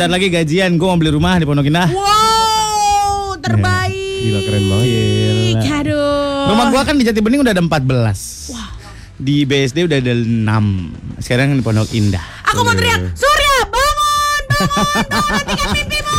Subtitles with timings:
[0.00, 1.92] bentar lagi gajian, gue mau beli rumah di Pondok Indah.
[1.92, 4.24] Wow, terbaik.
[4.24, 4.88] Gila keren banget.
[4.88, 5.76] Gila.
[5.76, 6.48] Aduh.
[6.48, 9.20] Rumah gua kan di Jati Bening udah ada 14.
[9.20, 11.20] Di BSD udah ada 6.
[11.20, 12.24] Sekarang di Pondok Indah.
[12.48, 16.16] Aku mau teriak, Surya bangun, bangun, bangun, hentikan mimpimu.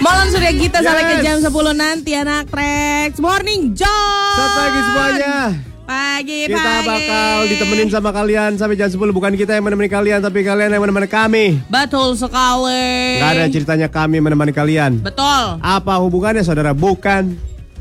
[0.00, 1.24] Malam Surya Gita sampai ke Yes.
[1.28, 4.32] jam 10 nanti anak Trax Morning Joy.
[4.40, 5.68] Selamat pagi semuanya.
[5.90, 6.86] Pagi, Kita pagi.
[6.86, 10.78] bakal ditemenin sama kalian sampai jam 10 bukan kita yang menemani kalian tapi kalian yang
[10.78, 11.58] menemani kami.
[11.66, 13.18] Betul sekali.
[13.18, 15.02] Gak ada ceritanya kami menemani kalian.
[15.02, 15.58] Betul.
[15.58, 16.70] Apa hubungannya saudara?
[16.70, 17.34] Bukan.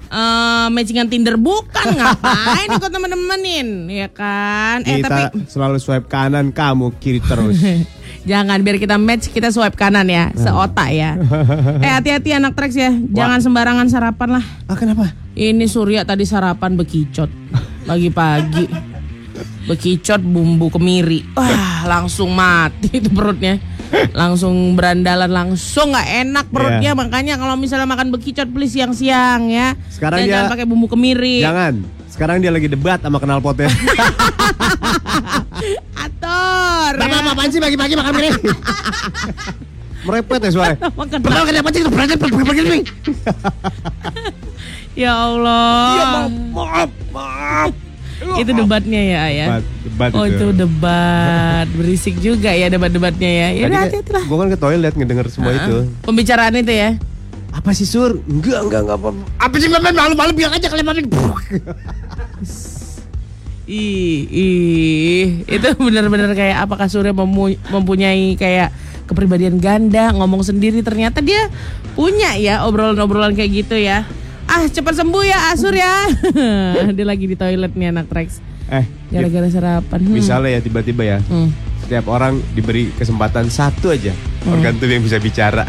[0.09, 4.81] Eh, matchingan Tinder bukan ngapain ikut temen-temenin ya kan?
[4.89, 7.61] Eh kita tapi selalu swipe kanan, kamu kiri terus.
[8.29, 11.13] Jangan biar kita match kita swipe kanan ya, seotak ya.
[11.85, 14.45] eh hati-hati anak Trax ya, jangan sembarangan sarapan lah.
[14.65, 15.13] ah kenapa?
[15.39, 17.31] Ini Surya tadi sarapan bekicot
[17.87, 18.67] pagi-pagi.
[19.71, 21.23] Bekicot bumbu kemiri.
[21.31, 23.55] Wah, langsung mati itu perutnya.
[24.11, 26.91] Langsung berandalan langsung nggak enak perutnya.
[26.91, 26.99] Iya.
[26.99, 29.79] Makanya kalau misalnya makan bekicot please siang-siang ya.
[29.87, 31.39] Sekarang Dan dia- jangan pakai bumbu kemiri.
[31.39, 31.87] Jangan.
[32.11, 33.71] Sekarang dia lagi debat sama kenal potnya.
[36.03, 36.91] Ator.
[36.99, 37.01] ya.
[37.07, 38.31] Bapak apaan sih pagi-pagi makan begini?
[40.03, 40.91] Merepet ya suaranya.
[40.99, 42.83] Makan Bapak kenapa sih itu berani begini?
[44.99, 45.87] Ya Allah.
[45.87, 47.71] Iya, maaf, maaf, maaf.
[48.35, 49.45] Itu debatnya ya, ya.
[49.47, 53.47] Debat, debat Oh itu debat berisik juga ya debat-debatnya ya.
[53.55, 54.23] Ya udah hati-hati lah.
[54.27, 55.87] Gue kan ke toilet ngedenger semua itu.
[56.03, 56.99] Pembicaraan itu ya.
[57.55, 58.19] Apa sih sur?
[58.27, 59.23] Enggak, enggak, enggak apa-apa.
[59.39, 60.99] Apa sih memang malu-malu bilang aja kalian malu.
[63.69, 68.73] Ih, ih, itu benar-benar kayak apakah Surya memu- mempunyai kayak
[69.05, 71.53] kepribadian ganda, ngomong sendiri ternyata dia
[71.93, 74.09] punya ya obrolan-obrolan kayak gitu ya.
[74.49, 76.09] Ah, cepat sembuh ya Asur ya.
[76.95, 78.41] dia lagi di toilet nih anak Trax.
[78.67, 79.99] Eh, Gara-gara sarapan.
[79.99, 80.09] Hmm.
[80.11, 81.49] misalnya ya tiba-tiba ya, Hmm.
[81.79, 84.13] setiap orang diberi kesempatan satu aja
[84.43, 85.65] organ tubuh yang bisa bicara.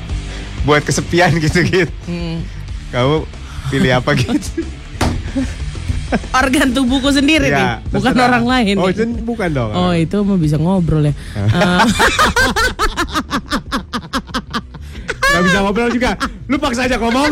[0.66, 1.88] Buat kesepian gitu-gitu.
[2.04, 2.40] Hmm.
[2.90, 3.24] Kamu
[3.68, 4.64] pilih apa gitu?
[6.32, 8.28] Organ tubuhku sendiri Ya, nih, bukan terserah.
[8.30, 8.74] orang lain.
[8.76, 8.94] Oh, nih.
[8.94, 9.70] itu bukan dong.
[9.72, 11.12] Oh itu mah bisa ngobrol ya.
[11.34, 11.80] Eh,
[15.34, 16.14] Gak bisa ngobrol juga.
[16.46, 17.26] Lu paksa aja mau.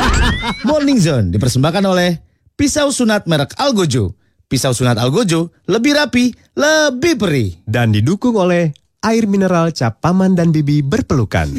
[0.68, 2.16] Morning Zone dipersembahkan oleh
[2.56, 4.16] pisau sunat merek Algojo.
[4.48, 7.52] Pisau sunat Algojo lebih rapi, lebih perih.
[7.68, 8.72] Dan didukung oleh
[9.04, 11.52] air mineral cap paman dan bibi berpelukan.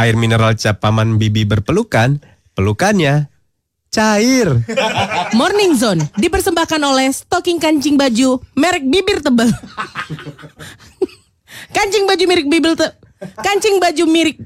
[0.00, 2.24] air mineral cap paman bibi berpelukan,
[2.56, 3.28] pelukannya
[3.92, 4.48] cair.
[5.36, 9.52] Morning Zone dipersembahkan oleh stocking kancing baju merek bibir tebal.
[11.76, 14.40] kancing baju merek bibir te kancing baju mirip.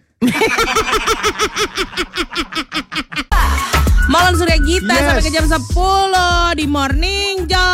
[4.06, 5.04] Malam Surya Gita Yes.
[5.08, 7.64] sampai ke jam 10 di Morning John.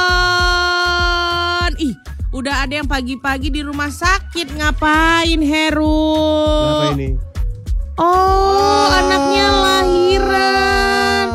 [1.76, 1.94] Ih,
[2.30, 6.16] udah ada yang pagi-pagi di rumah sakit ngapain Heru?
[6.86, 7.18] Apa ini?
[8.00, 11.26] Oh, anaknya lahiran.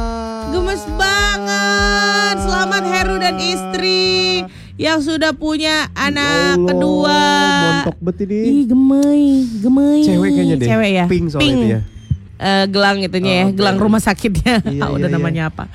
[0.49, 2.35] Gemes banget.
[2.41, 4.41] Selamat Heru dan istri
[4.75, 7.19] yang sudah punya anak Allah, kedua.
[7.87, 8.39] Montok bet ini.
[8.43, 9.27] Ih, gemei,
[9.63, 10.01] gemei.
[10.03, 10.67] Cewek kayaknya deh.
[10.67, 11.05] Cewek ya.
[11.07, 11.79] Pink soalnya itu ya.
[12.35, 13.55] Eh, gelang itunya ya, Oh, oke.
[13.55, 14.59] gelang rumah sakitnya.
[14.67, 15.71] Iya, Udah iya, namanya apa?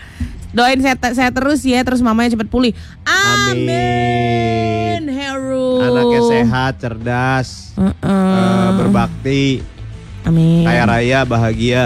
[0.53, 2.75] Doain saya saya terus ya, terus mamanya cepat pulih.
[3.09, 5.07] Amin.
[5.09, 5.79] Heru.
[5.81, 7.95] Anaknya sehat, cerdas, Heeh.
[8.05, 9.43] eh, berbakti,
[10.21, 10.69] Amin.
[10.69, 11.83] kaya raya, bahagia,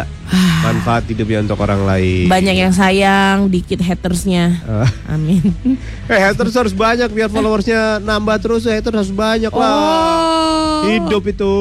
[0.60, 2.26] manfaat hidupnya untuk orang lain.
[2.26, 4.58] Banyak yang sayang, dikit hatersnya.
[4.60, 5.38] Eh, Amin.
[6.10, 8.66] eh, haters harus banyak biar followersnya nambah terus.
[8.66, 9.70] eh, Haters harus banyak lah.
[9.70, 10.82] Oh.
[10.84, 11.54] Hidup itu.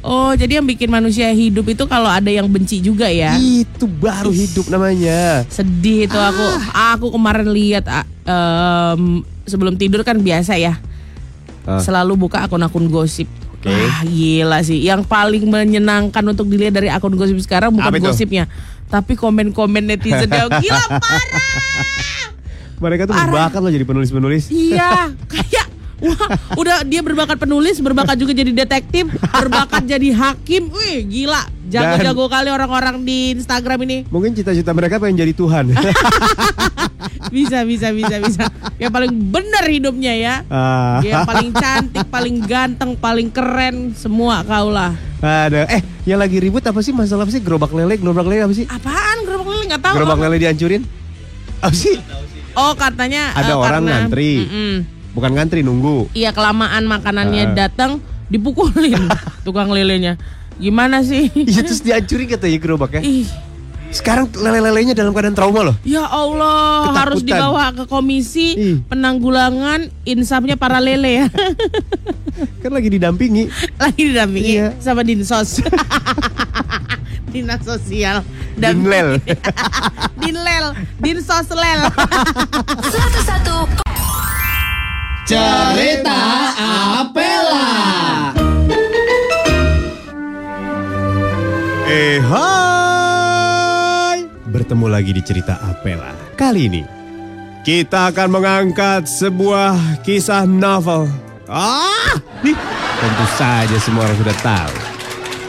[0.00, 3.34] Oh, jadi yang bikin manusia hidup itu kalau ada yang benci juga ya.
[3.34, 5.48] Itu baru hidup namanya.
[5.48, 6.44] Sedih itu aku.
[6.70, 6.94] Ah.
[6.94, 10.76] Aku kemarin lihat ah, em, sebelum tidur kan biasa ya.
[11.64, 11.80] Ah.
[11.80, 13.26] Selalu buka akun-akun gosip.
[13.68, 13.76] Oke.
[13.78, 14.80] Wah, gila sih.
[14.80, 18.08] Yang paling menyenangkan untuk dilihat dari akun gosip sekarang bukan Apa itu?
[18.08, 18.48] gosipnya,
[18.86, 21.24] tapi komen-komen netizen yang gila parah.
[22.78, 23.26] Mereka tuh Parah.
[23.26, 24.48] berbakat loh jadi penulis-penulis.
[24.48, 25.66] Iya, kayak
[25.98, 30.70] wah, udah dia berbakat penulis, berbakat juga jadi detektif, berbakat jadi hakim.
[30.70, 31.42] Wih, gila.
[31.68, 33.98] Jago-jago kali orang-orang di Instagram ini.
[34.08, 35.68] Mungkin cita-cita mereka pengen jadi Tuhan.
[37.28, 38.42] Bisa, bisa, bisa, bisa.
[38.76, 40.34] Yang paling benar hidupnya ya.
[40.46, 44.94] ah, Yang paling cantik, paling ganteng, paling keren, semua kaulah.
[45.18, 45.66] ada.
[45.68, 47.38] Eh, yang lagi ribut apa sih masalah apa sih?
[47.38, 48.64] Gerobak lele, gerobak lele apa sih?
[48.64, 49.94] Apaan gerobak lele nggak tahu.
[49.94, 50.24] Gerobak apa.
[50.24, 50.82] lele dihancurin?
[51.58, 51.96] Apa sih?
[52.52, 54.32] Oh, katanya Ada eh, orang karena- ngantri.
[54.40, 54.74] Mm-mm.
[55.10, 56.06] Bukan ngantri nunggu.
[56.12, 57.54] Iya kelamaan makanannya Ah.
[57.58, 58.94] datang dipukulin
[59.46, 60.14] tukang lelenya.
[60.56, 61.30] Gimana sih?
[61.34, 63.02] Iya terus dihancurin katanya gerobaknya.
[63.02, 63.26] Ih,
[63.88, 65.76] Sekarang lele-lelenya dalam keadaan trauma loh.
[65.80, 67.00] Ya Allah, Ketakutan.
[67.00, 68.76] harus dibawa ke komisi Ih.
[68.84, 71.26] penanggulangan insafnya para lele ya.
[72.62, 73.48] Kan lagi didampingi.
[73.74, 74.68] Lagi didampingi Iya.
[74.78, 75.58] sama Dinsos.
[77.32, 78.24] Dinas Sosial
[78.56, 79.20] dan Dinlel.
[80.22, 80.64] Dinlel,
[80.96, 81.80] Dinsoslel.
[82.88, 83.84] 101
[85.24, 86.20] Cerita
[87.04, 87.68] Apela.
[91.88, 92.87] Eh hai
[94.68, 96.12] Bertemu lagi di cerita Apela.
[96.36, 96.84] Kali ini
[97.64, 101.08] Kita akan mengangkat sebuah kisah novel.
[101.48, 102.20] Ah!
[102.44, 102.52] Nih,
[103.00, 104.76] Tentu saja semua orang sudah tahu.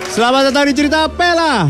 [0.07, 1.67] Selamat datang di cerita Apela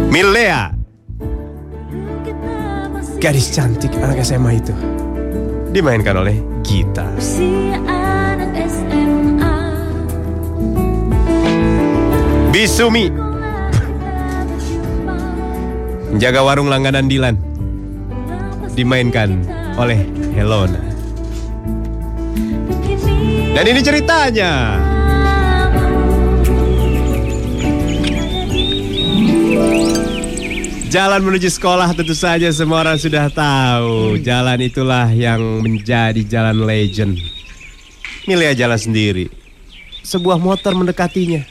[0.07, 0.71] Milea.
[3.19, 4.71] Gadis cantik anak SMA itu
[5.75, 7.11] Dimainkan oleh Gita.
[12.55, 13.11] Bisumi.
[16.15, 17.35] Menjaga warung langganan Dilan.
[18.79, 19.99] Dimainkan oleh
[20.35, 20.81] Helona.
[23.55, 24.51] Dan ini ceritanya.
[30.91, 34.15] Jalan menuju sekolah tentu saja semua orang sudah tahu.
[34.23, 37.19] Jalan itulah yang menjadi jalan legend.
[38.23, 39.27] Milea jalan sendiri.
[40.07, 41.43] Sebuah motor mendekatinya.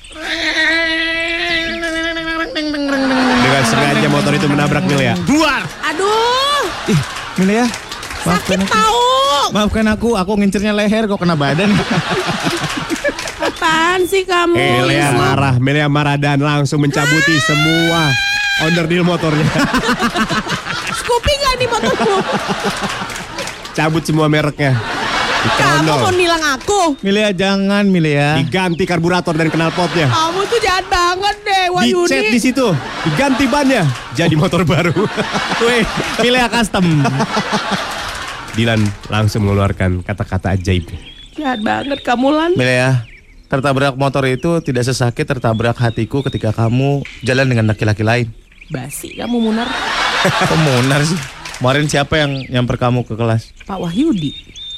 [3.45, 5.63] Dengan sengaja motor itu menabrak Milea Buar.
[5.93, 7.01] Aduh, Ih,
[7.37, 7.84] Milea.
[8.25, 8.73] Maafkan sakit aku.
[8.73, 9.03] tahu.
[9.53, 11.71] Maafkan aku, aku ngincernya leher kok kena badan.
[13.45, 14.57] Apaan sih kamu?
[14.57, 18.09] Milea marah, Milea marah dan langsung mencabuti semua
[18.65, 19.45] onderdil motornya
[20.99, 22.15] Scoopy nggak di motorku?
[23.75, 24.79] Cabut semua mereknya
[25.61, 26.97] Kamu mau nilang aku?
[27.05, 28.41] Milea jangan, Milea.
[28.41, 32.09] Diganti karburator dan knalpotnya Kamu tuh jahat banget deh, Wahyudi.
[32.09, 32.67] Dicet di situ,
[33.05, 33.85] diganti bannya,
[34.17, 34.95] jadi motor baru.
[35.69, 35.85] Weh,
[36.25, 37.05] Milea custom.
[38.55, 38.79] Dilan
[39.11, 40.87] langsung mengeluarkan kata-kata ajaib.
[41.35, 42.51] Jahat banget kamu Lan.
[42.55, 43.03] Milea,
[43.47, 48.31] tertabrak motor itu tidak sesakit tertabrak hatiku ketika kamu jalan dengan laki-laki lain.
[48.71, 49.67] Basi kamu Munar.
[50.49, 51.19] Kok munar sih?
[51.55, 53.53] Kemarin siapa yang nyamper kamu ke kelas?
[53.63, 54.33] Pak Wahyudi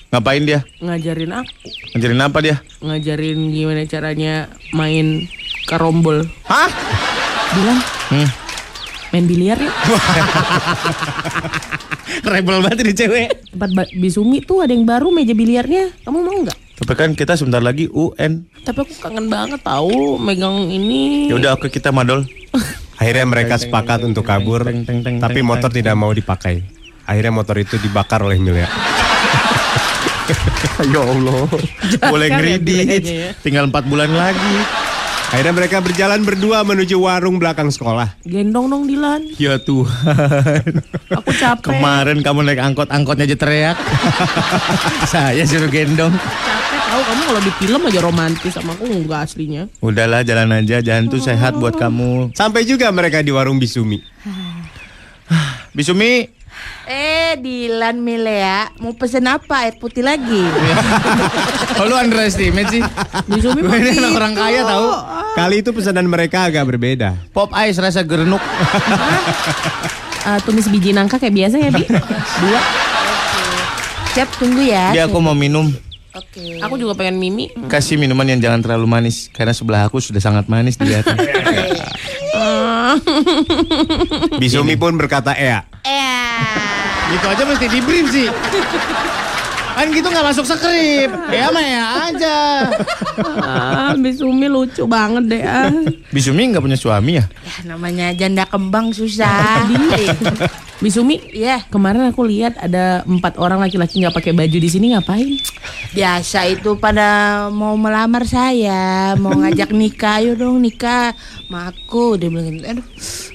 [0.06, 0.61] Ngapain dia?
[0.78, 2.56] ngajarin aku, Ngajarin apa dia?
[2.78, 4.34] ngajarin gimana caranya
[4.70, 5.26] main
[5.67, 6.25] karombol.
[6.46, 6.70] Hah?
[7.52, 8.28] Bilang Hmm.
[9.16, 9.72] Main biliar yuk.
[12.36, 13.28] Rebel banget ini cewek.
[13.56, 15.88] Tempat Bisumi tuh ada yang baru meja biliarnya.
[16.04, 16.58] Kamu mau nggak?
[16.76, 18.44] Tapi kan kita sebentar lagi UN.
[18.60, 21.32] Tapi aku kangen banget tahu megang ini.
[21.32, 22.28] Ya udah oke kita madol.
[23.00, 26.64] Akhirnya mereka sepakat untuk kabur, Teng, teng, teng, tapi motor tidak mau dipakai.
[27.04, 28.64] Akhirnya motor itu dibakar oleh Milea.
[30.92, 31.44] ya Allah.
[32.08, 33.36] Boleh kan ya ya.
[33.44, 34.86] Tinggal 4 bulan lagi.
[35.26, 38.14] Akhirnya mereka berjalan berdua menuju warung belakang sekolah.
[38.23, 39.26] Gendong dong Dilan.
[39.37, 40.87] Ya Tuhan.
[41.11, 41.66] Aku capek.
[41.75, 43.76] Kemarin kamu naik angkot, angkotnya aja teriak.
[45.12, 46.14] Saya suruh gendong.
[46.14, 46.66] Capek
[46.97, 49.62] tahu kamu kalau di film aja romantis sama aku enggak aslinya.
[49.85, 52.33] Udahlah jalan aja, jalan tuh sehat buat kamu.
[52.33, 54.00] Sampai juga mereka di warung Bisumi.
[55.76, 56.25] Bisumi,
[56.86, 59.66] Eh, Dilan Milea, mau pesen apa?
[59.66, 60.42] Air putih lagi?
[61.82, 62.82] oh lu underestimate sih.
[63.26, 64.86] Bisumi Gue ini anak orang kaya tahu.
[65.34, 67.18] Kali itu pesanan mereka agak berbeda.
[67.34, 68.40] Pop ice rasa gerenuk.
[70.26, 71.84] Eh, tumis biji nangka kayak biasa ya, Bi?
[72.42, 72.60] Dua.
[74.14, 74.94] Siap, tunggu ya.
[74.94, 75.68] Dia aku mau minum.
[76.16, 76.56] Oke.
[76.64, 77.52] Aku juga pengen mimi.
[77.68, 81.12] Kasih minuman yang jangan terlalu manis karena sebelah aku sudah sangat manis dilihatnya.
[84.43, 85.65] Bisumi pun berkata Ea.
[85.87, 88.29] Eh, gitu aja mesti di brief sih.
[89.76, 91.12] Kan gitu nggak masuk skrip.
[91.28, 92.38] Ya mah ya aja.
[93.45, 95.42] Ah, Bisumi lucu banget deh.
[95.45, 95.68] Ah.
[96.09, 97.25] Bisumi nggak punya suami ya?
[97.28, 99.68] ya, namanya janda kembang susah.
[100.76, 105.40] Bisumi, Iya, kemarin aku lihat ada empat orang laki-laki nggak pakai baju di sini ngapain?
[105.97, 111.16] biasa itu pada mau melamar saya, mau ngajak nikah, ayo dong nikah.
[111.49, 112.87] Ma aku dia bilang gitu, aduh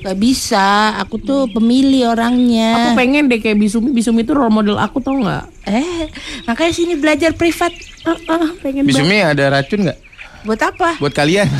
[0.05, 2.93] gak bisa, aku tuh pemilih orangnya.
[2.93, 3.89] Aku pengen deh kayak Bisumi.
[3.89, 5.60] Bisumi itu role model aku tau nggak?
[5.65, 6.09] Eh,
[6.49, 7.69] makanya sini belajar privat.
[8.09, 9.99] Oh, oh, pengen Bisumi ada racun nggak?
[10.41, 10.97] Buat apa?
[10.97, 11.45] Buat kalian.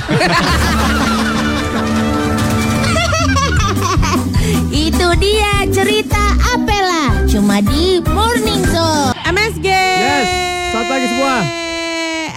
[4.74, 9.14] Itu dia cerita Apela cuma di Morning Zone.
[9.22, 9.68] MSG.
[9.70, 10.28] Yes.
[10.74, 11.36] Selamat pagi semua.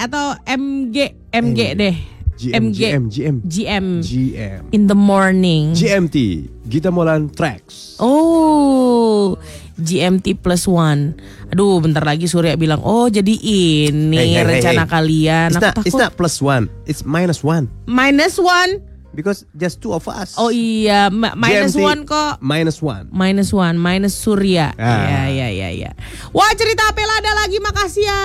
[0.05, 0.97] Atau MG,
[1.33, 1.97] MG deh.
[2.35, 7.95] GM, MG, GM, GM, GM, GM, in the morning, GMT, Gita Molan Tracks.
[8.03, 9.39] Oh,
[9.77, 11.19] GMT plus one.
[11.49, 14.91] Aduh, bentar lagi Surya bilang, oh jadi ini Hey, hey, rencana hey.
[14.91, 15.49] kalian.
[15.49, 17.67] It's Aku not, it's takut not plus one, it's minus one.
[17.85, 18.83] minus one.
[19.11, 20.35] Because just two of us.
[20.35, 22.43] Oh iya, ma- minus GMT one kok.
[22.43, 23.07] Minus one.
[23.09, 24.75] Minus one, minus Surya.
[24.75, 25.07] Ah.
[25.07, 25.91] Ya, ya, ya, ya.
[26.31, 28.23] Wah cerita Apela ada lagi, makasih ya.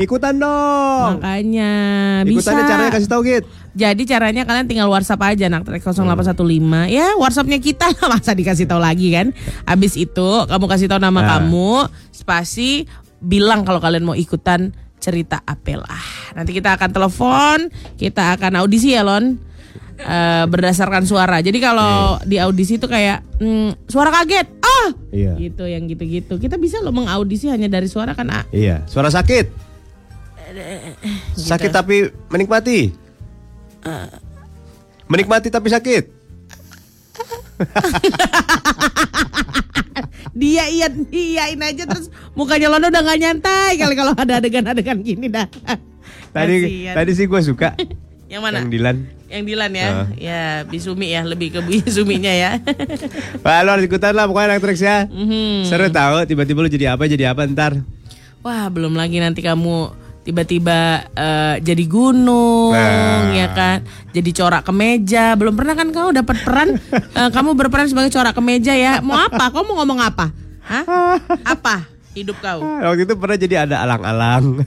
[0.00, 1.20] Ikutan dong.
[1.20, 1.72] Makanya
[2.24, 2.48] bisa.
[2.48, 3.44] Ikutannya caranya kasih tahu Git.
[3.76, 6.32] Jadi caranya kalian tinggal WhatsApp aja nak track 0815
[6.88, 9.36] ya WhatsAppnya kita lah masa dikasih tahu lagi kan.
[9.68, 11.28] Abis itu kamu kasih tahu nama Nah.
[11.36, 12.88] kamu, spasi
[13.20, 15.92] bilang kalau kalian mau ikutan cerita Apela.
[16.32, 17.58] Nanti kita akan telepon,
[18.00, 19.36] kita akan audisi ya Lon.
[19.96, 21.40] Eh, berdasarkan suara.
[21.40, 25.40] Jadi kalau di audisi itu kayak hmm, suara kaget, ah, Iya.
[25.40, 26.36] gitu yang gitu-gitu.
[26.36, 28.44] Kita bisa loh mengaudisi hanya dari suara kan, ah.
[28.52, 29.48] Iya, suara sakit.
[31.32, 33.05] Sakit tapi menikmati.
[35.06, 36.04] Menikmati tapi sakit.
[40.36, 45.32] dia iya iyain aja terus mukanya Lono udah gak nyantai kali kalau ada adegan-adegan gini
[45.32, 45.48] dah.
[46.36, 46.92] Tadi Kasian.
[46.92, 47.72] tadi sih gue suka.
[48.32, 48.60] yang mana?
[48.60, 48.96] Yang Dilan.
[49.32, 49.88] Yang Dilan ya.
[49.88, 50.04] Ah.
[50.20, 52.60] Ya, Bisumi ya, lebih ke Bisuminya ya.
[53.40, 55.08] Wah, lu harus ikutan lah pokoknya Electrics ya.
[55.08, 55.64] Mhm.
[55.64, 57.80] Seru tahu tiba-tiba lu jadi apa jadi apa ntar.
[58.44, 63.30] Wah, belum lagi nanti kamu tiba-tiba eh, jadi gunung Nah.
[63.30, 63.78] ya kan.
[64.10, 65.32] Jadi corak kemeja.
[65.32, 66.68] Belum pernah kan kamu dapat peran
[67.18, 68.98] eh, kamu berperan sebagai corak kemeja ya.
[68.98, 69.48] Mau apa?
[69.48, 70.34] Kamu mau ngomong apa?
[70.66, 70.82] Hah?
[71.54, 71.86] Apa?
[72.10, 72.58] Hidup kau.
[72.58, 74.58] Ah, Waktu itu pernah jadi ada alang-alang.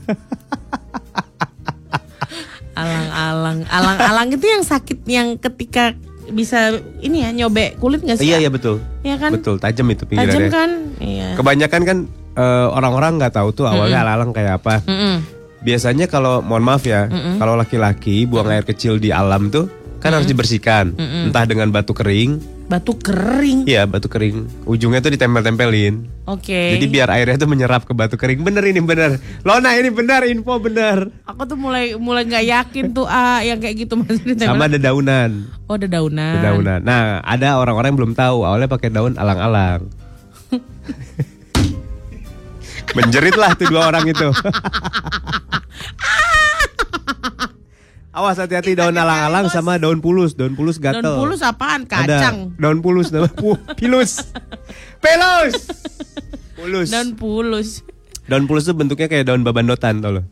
[2.70, 5.92] Alang-alang, alang-alang itu yang sakit yang ketika
[6.30, 8.24] bisa ini ya nyobek kulit nggak sih?
[8.24, 8.46] iya ya?
[8.46, 8.78] iya betul.
[9.02, 9.30] Iya kan?
[9.34, 10.48] Betul, tajam itu Tajam pinggirannya.
[10.48, 10.70] kan?
[10.96, 11.28] Iya.
[11.34, 11.98] Kebanyakan kan
[12.32, 14.80] eh, orang-orang nggak tahu tuh awalnya alang-alang kayak apa.
[14.86, 15.16] Mm-mm.
[15.60, 19.68] Biasanya kalau mohon maaf ya, kalau laki-laki buang air kecil di alam tuh
[20.00, 22.40] kan harus dibersihkan, entah dengan batu kering,
[22.70, 23.66] Batu kering.
[23.66, 26.06] iya batu kering, ujungnya tuh ditempel-tempelin.
[26.24, 26.78] Oke.
[26.78, 28.40] Jadi biar airnya tuh menyerap ke batu kering.
[28.40, 29.18] Bener ini bener.
[29.42, 31.10] Lona ini bener info bener.
[31.26, 34.46] Aku tuh mulai mulai nggak yakin tuh ah yang kayak gitu maksudnya.
[34.54, 35.50] Sama ada daunan.
[35.66, 36.38] Oh ada daunan.
[36.38, 36.80] Ada daunan.
[36.86, 39.90] Nah, ada orang-orang yang belum tahu awalnya pakai daun alang-alang.
[42.92, 44.28] Menjerit lah tuh dua orang itu.
[48.10, 50.34] Awas hati-hati daun alang-alang sama daun pulus.
[50.34, 50.98] Daun pulus gatel.
[51.00, 51.86] Daun pulus apaan?
[51.86, 52.36] Ada Kacang.
[52.58, 53.30] daun pulus nama
[53.78, 54.34] pilus.
[54.98, 55.70] Pelus.
[56.58, 56.90] Pulus.
[56.90, 57.86] Daun pulus.
[58.26, 60.22] Daun pulus tuh bentuknya kayak daun babandotan tau lo.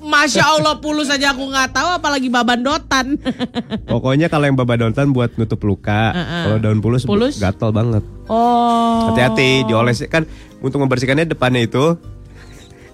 [0.00, 3.20] Masya Allah pulus aja aku nggak tahu apalagi babandotan.
[3.92, 7.36] Pokoknya kalau yang babandotan buat nutup luka, kalau daun pulus, Pulus?
[7.38, 8.02] gatel banget.
[8.26, 9.12] oh.
[9.12, 10.24] Hati-hati dioles kan
[10.60, 11.96] untuk membersihkannya depannya itu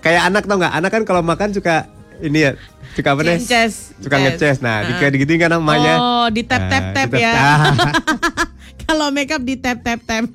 [0.00, 0.72] kayak anak tau nggak?
[0.72, 2.50] Anak kan kalau makan suka ini ya
[2.94, 3.36] suka apa nih?
[3.36, 3.74] Ngeces.
[3.98, 4.56] Suka Ngeces.
[4.58, 5.94] Nah, di kayak digituin kan namanya.
[5.96, 7.32] Oh, di tap tap Nah, tap di ya.
[7.32, 7.60] Ah,
[8.86, 10.30] Kalau makeup di tap tap tap.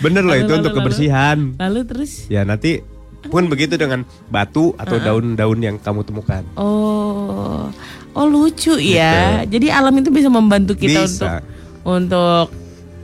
[0.00, 0.78] Bener loh Lalu, itu lalu, untuk lalu.
[0.80, 1.38] kebersihan.
[1.54, 2.12] Lalu terus?
[2.26, 2.80] Ya nanti
[3.22, 6.42] pun begitu dengan batu atau daun-daun yang kamu temukan.
[6.56, 7.68] Oh,
[8.12, 9.44] oh lucu ya.
[9.44, 11.22] Jadi alam itu bisa membantu kita Gitu.
[11.22, 11.38] Bisa.
[11.84, 12.61] untuk untuk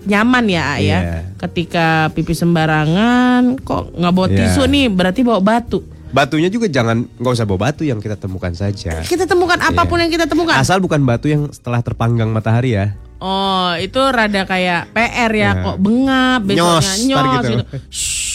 [0.08, 0.80] nyaman ya, A, ya.
[0.80, 0.98] Iya.
[1.38, 4.36] Ketika pipi sembarangan, kok nggak bawa Iya.
[4.48, 5.84] tisu nih, berarti bawa batu.
[6.08, 9.04] Batunya juga jangan nggak usah bawa batu yang kita temukan saja.
[9.04, 10.56] Kita temukan apa pun yang kita temukan.
[10.56, 12.96] Asal bukan batu yang setelah terpanggang matahari ya.
[13.18, 15.64] Oh, itu rada kayak PR ya, Iya.
[15.66, 17.50] kok bengap, besoknya Nyos, nyos, gitu.
[17.50, 17.64] gitu.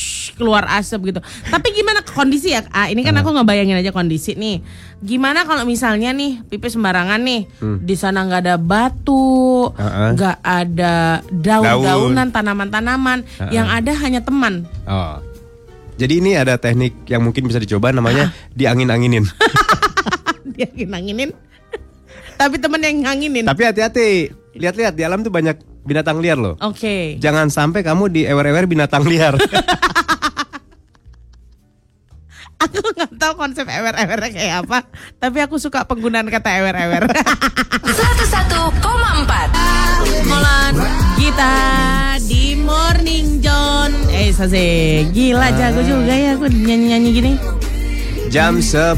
[0.44, 1.24] keluar asap gitu.
[1.48, 2.68] Tapi gimana kondisi ya?
[2.70, 4.60] Ah, ini kan aku ngebayangin aja kondisi nih.
[5.00, 7.48] Gimana kalau misalnya nih pipi sembarangan nih,
[7.80, 9.80] di sana nggak ada batu, Hmm.
[9.80, 10.10] Heeh.
[10.20, 10.96] nggak ada
[11.32, 14.68] daun-daunan, tanaman-tanaman, yang ada hanya teman.
[14.84, 15.24] Oh.
[15.94, 19.24] Jadi ini ada teknik yang mungkin bisa dicoba namanya diangin-anginin.
[20.58, 21.32] Dia nganginin.
[22.42, 23.46] Tapi teman yang nganginin.
[23.46, 26.56] Tapi hati-hati, lihat-lihat di alam tuh banyak binatang liar loh.
[26.60, 27.22] Oke.
[27.22, 29.38] Jangan sampai kamu di ewer-ewer binatang liar.
[32.64, 37.04] Aku nggak tahu konsep ewer-ewer kayak apa, tapi aku suka penggunaan kata ewer-ewer.
[37.84, 38.80] 101,4
[40.24, 40.74] Molan
[41.16, 41.54] kita
[42.22, 43.92] di Morning John.
[44.10, 44.64] Eh, Sase,
[45.10, 47.32] gila jago juga ya aku nyanyi-nyanyi gini.
[48.30, 48.98] Jam 10.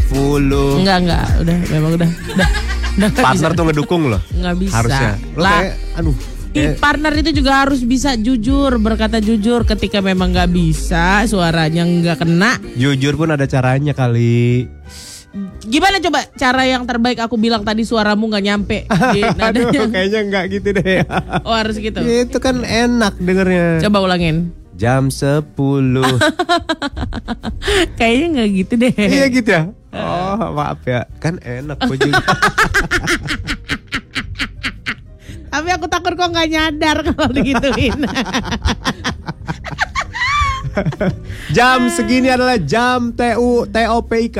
[0.79, 2.09] Enggak, enggak, udah memang udah.
[2.31, 2.49] Udah.
[2.95, 3.57] Udah nggak Partner bisa.
[3.59, 4.21] tuh ngedukung loh.
[4.31, 4.75] Nggak bisa.
[4.79, 5.11] Harusnya.
[5.35, 5.51] Lo Lah.
[5.59, 6.15] kayak aduh.
[6.55, 12.17] Kayak- partner itu juga harus bisa jujur, berkata jujur ketika memang nggak bisa, suaranya nggak
[12.17, 12.57] kena.
[12.73, 14.65] jujur pun ada caranya kali.
[15.61, 19.81] Gimana coba cara yang terbaik aku bilang tadi suaramu nggak nyampe Aduh, nadanya.
[19.91, 21.03] kayaknya enggak gitu deh.
[21.43, 21.99] Oh harus gitu.
[21.99, 23.83] Itu kan enak dengernya.
[23.83, 24.55] Coba ulangin.
[24.75, 25.43] Jam 10.
[27.99, 28.93] Kayaknya nggak gitu deh.
[28.95, 29.63] iya gitu ya.
[29.95, 32.19] Oh maaf ya, kan enak juga.
[35.55, 37.95] Tapi aku takut kok nggak nyadar kalau digituin.
[41.49, 44.35] jam segini adalah jam TU TOPIK.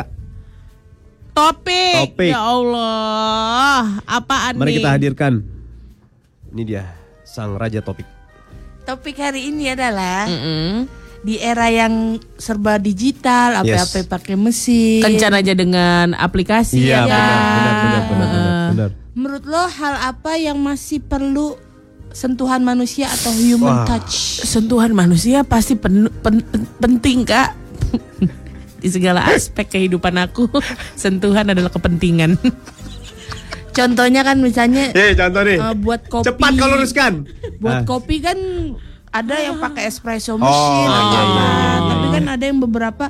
[1.32, 1.96] Topik.
[2.12, 2.32] Topik.
[2.32, 4.00] Ya Allah.
[4.04, 4.76] Apaan Mari nih?
[4.80, 5.34] kita hadirkan.
[6.52, 6.84] Ini dia
[7.24, 8.08] sang raja topik.
[8.84, 10.88] Topik hari ini adalah Mm-mm.
[11.20, 14.08] di era yang serba digital, apa-apa Yes.
[14.08, 15.02] pakai mesin.
[15.02, 17.28] Kencan aja dengan aplikasi Iya ya benar, kan?
[17.28, 18.55] benar, benar, benar, benar, benar.
[19.12, 21.56] Menurut lo hal apa yang masih perlu
[22.10, 23.88] sentuhan manusia atau human Wah.
[23.88, 24.12] touch?
[24.42, 27.56] Sentuhan manusia pasti pen- pen- pen- penting kak.
[28.82, 30.46] Di segala aspek kehidupan aku,
[30.96, 32.36] sentuhan adalah kepentingan.
[33.74, 35.60] Contohnya kan misalnya Eh contoh nih.
[35.60, 36.26] eh, buat kopi.
[36.26, 37.14] Cepat kau luruskan.
[37.60, 37.86] Buat Ah.
[37.86, 38.38] kopi kan
[39.10, 41.28] ada yang pakai espresso Oh, machine iya, atau iya, apa.
[41.36, 42.14] iya, iya, Tapi iya.
[42.14, 43.06] kan ada yang beberapa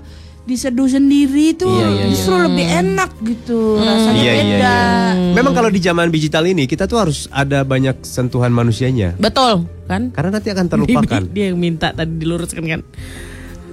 [0.45, 2.05] diseduh sendiri tuh Iya, iya, iya.
[2.07, 3.59] justru lebih enak gitu.
[3.77, 4.53] Rasanya Iya, iya, beda.
[4.53, 5.33] iya.
[5.33, 9.17] Memang kalau di zaman digital ini kita tuh harus ada banyak sentuhan manusianya.
[9.17, 10.13] Betul kan?
[10.13, 11.21] Karena nanti akan terlupakan.
[11.25, 12.81] Dia, dia yang minta tadi diluruskan kan.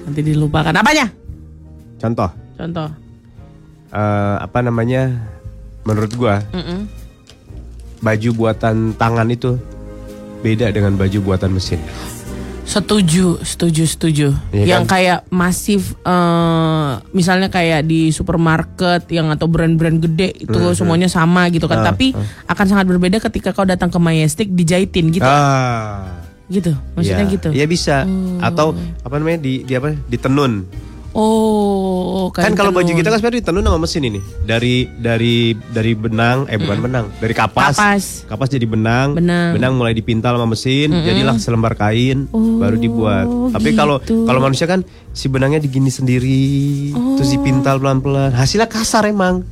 [0.02, 0.73] Nanti dilupakan.
[0.73, 1.12] Apanya?
[1.97, 2.88] Contoh, Contoh.
[3.93, 5.29] eh, apa namanya?
[5.83, 6.87] Menurut gua Mm-mm.
[8.00, 9.59] baju buatan tangan itu
[10.41, 11.79] beda dengan baju buatan mesin.
[12.62, 14.26] Setuju, setuju, setuju.
[14.50, 14.97] Iya yang kan?
[14.97, 21.66] kayak masif, eh, misalnya kayak di supermarket yang atau brand-brand gede itu semuanya sama gitu
[21.66, 21.83] kan.
[21.83, 22.14] Ah, Tapi
[22.47, 26.23] akan sangat berbeda ketika kau datang ke Majestic dijahitin gitu, Ah.
[26.47, 26.73] gitu.
[26.95, 27.35] Maksudnya Iya.
[27.35, 27.49] gitu.
[27.50, 27.97] Iya bisa.
[28.38, 29.92] Atau apa namanya di, di apa?
[30.07, 30.52] Ditenun.
[31.12, 31.72] Oh,
[32.32, 32.99] kan kain kalau baju tenun.
[33.00, 34.21] kita kan sebenarnya ditenun sama mesin ini.
[34.44, 35.37] Dari dari
[35.73, 37.76] dari benang, eh bukan benang, dari kapas.
[37.76, 38.04] Kapas.
[38.28, 39.14] Kapas jadi benang.
[39.16, 39.73] Benang.
[39.75, 43.27] mulai dipintal sama mesin, jadilah selembar kain baru dibuat.
[43.57, 44.29] Tapi kalau gitu.
[44.29, 44.85] kalau manusia kan
[45.16, 48.35] si benangnya digini sendiri, terus dipintal pelan-pelan.
[48.35, 49.44] Hasilnya kasar emang.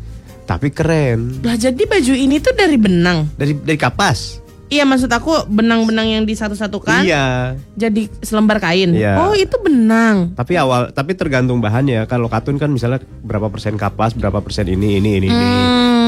[0.45, 1.47] Tapi keren.
[1.47, 3.31] Lah jadi baju ini tuh dari benang.
[3.39, 4.50] Dari dari kapas.
[4.71, 7.59] Iya maksud aku benang-benang yang disatu-satukan Iya.
[7.75, 8.95] jadi selembar kain.
[8.95, 9.19] Iya.
[9.19, 10.31] Oh itu benang.
[10.33, 12.07] Tapi awal, tapi tergantung bahannya.
[12.07, 15.49] Kalau katun kan misalnya berapa persen kapas, berapa persen ini, ini, ini, ini.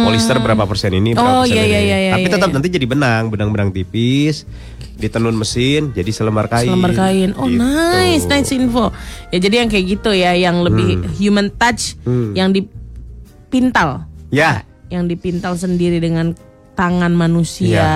[0.03, 1.75] Polyester berapa persen ini, berapa Oh, persen iya, ini.
[1.75, 2.55] iya, iya, tapi iya, tetap iya.
[2.55, 4.46] nanti jadi benang, benang-benang tipis,
[4.94, 6.70] ditenun mesin, jadi selembar kain.
[6.70, 7.31] Selembar kain.
[7.35, 7.59] Oh Gitu.
[7.59, 8.94] nice, nice info.
[9.29, 12.31] Ya jadi yang kayak gitu ya, yang lebih human touch, Hmm.
[12.33, 16.35] yang dipintal, Ya, yang dipintal sendiri dengan
[16.72, 17.92] tangan manusia, Iya.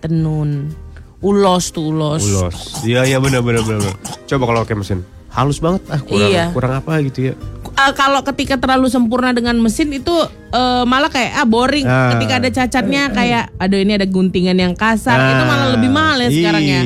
[0.00, 0.72] Tenun,
[1.20, 2.24] ulos tuh ulos.
[2.24, 2.56] ulos.
[2.82, 3.92] Iya, iya benar, benar, benar.
[4.24, 5.84] Coba kalau pakai mesin, halus banget.
[5.86, 6.44] Ah, kurang, Iya.
[6.50, 7.34] kurang apa gitu ya?
[7.80, 10.12] Eh, kalau ketika terlalu sempurna dengan mesin itu
[10.50, 11.86] eh, malah kayak ah boring.
[11.86, 12.12] Ah.
[12.12, 16.16] Ketika ada cacatnya kayak aduh ini ada guntingan yang kasar, itu malah Ah, lebih mahal
[16.18, 16.82] ya sekarang ya.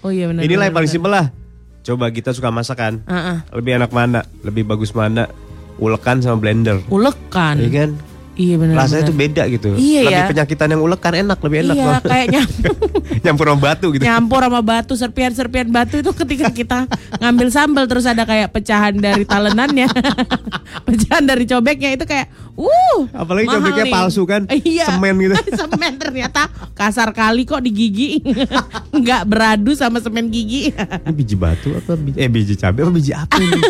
[0.00, 0.40] Oh iya benar.
[0.40, 1.26] Inilah yang paling simpel lah.
[1.80, 2.94] Coba kita suka masak kan.
[3.04, 3.38] Ah, ah.
[3.52, 4.24] Lebih enak mana?
[4.40, 5.28] Lebih bagus mana?
[5.76, 6.84] Ulekan sama blender.
[6.88, 7.56] Ulekan.
[7.56, 7.90] Iya kan?
[8.40, 8.74] Iya benar.
[8.78, 9.10] Rasanya benar.
[9.10, 9.68] tuh beda gitu.
[9.74, 10.28] Iya lebih ya.
[10.28, 12.00] penyakitan yang ulekan enak, lebih enak Iya, loh.
[12.02, 12.72] kayak nyampur,
[13.20, 14.02] Nyampur sama batu gitu.
[14.02, 16.78] nyampur sama batu, serpian-serpian batu itu ketika kita
[17.18, 19.92] ngambil sambal terus ada kayak pecahan dari talenannya.
[20.88, 23.92] pecahan dari cobeknya itu kayak uh Apalagi mahal cobeknya nih.
[23.92, 24.86] palsu kan, Iya.
[24.88, 25.34] semen gitu.
[25.60, 28.08] semen ternyata kasar kali kok di gigi.
[28.90, 30.72] Nggak beradu sama semen gigi.
[30.72, 33.60] Ini biji batu apa biji, eh biji cabai apa biji apa ini?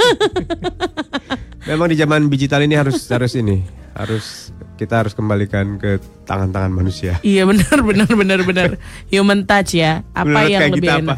[1.62, 7.18] Memang di zaman digital ini harus harus ini, harus kita harus kembalikan ke tangan-tangan manusia.
[7.20, 8.68] iya benar benar benar benar.
[9.08, 10.06] Human touch ya.
[10.12, 11.06] Apa Menurut yang lebih kita enak?
[11.10, 11.16] apa?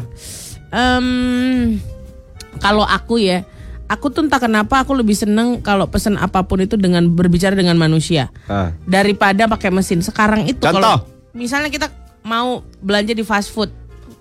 [0.73, 1.07] Em,
[2.57, 3.45] kalau aku ya,
[3.85, 7.75] aku tuh entah kenapa aku lebih seneng kalau pesen apa pun itu dengan berbicara dengan
[7.75, 8.73] manusia Ah.
[8.83, 10.01] daripada pakai mesin.
[10.01, 10.81] Sekarang itu Contoh?
[10.81, 10.95] kalau
[11.31, 11.87] misalnya kita
[12.21, 13.69] mau belanja di fast food,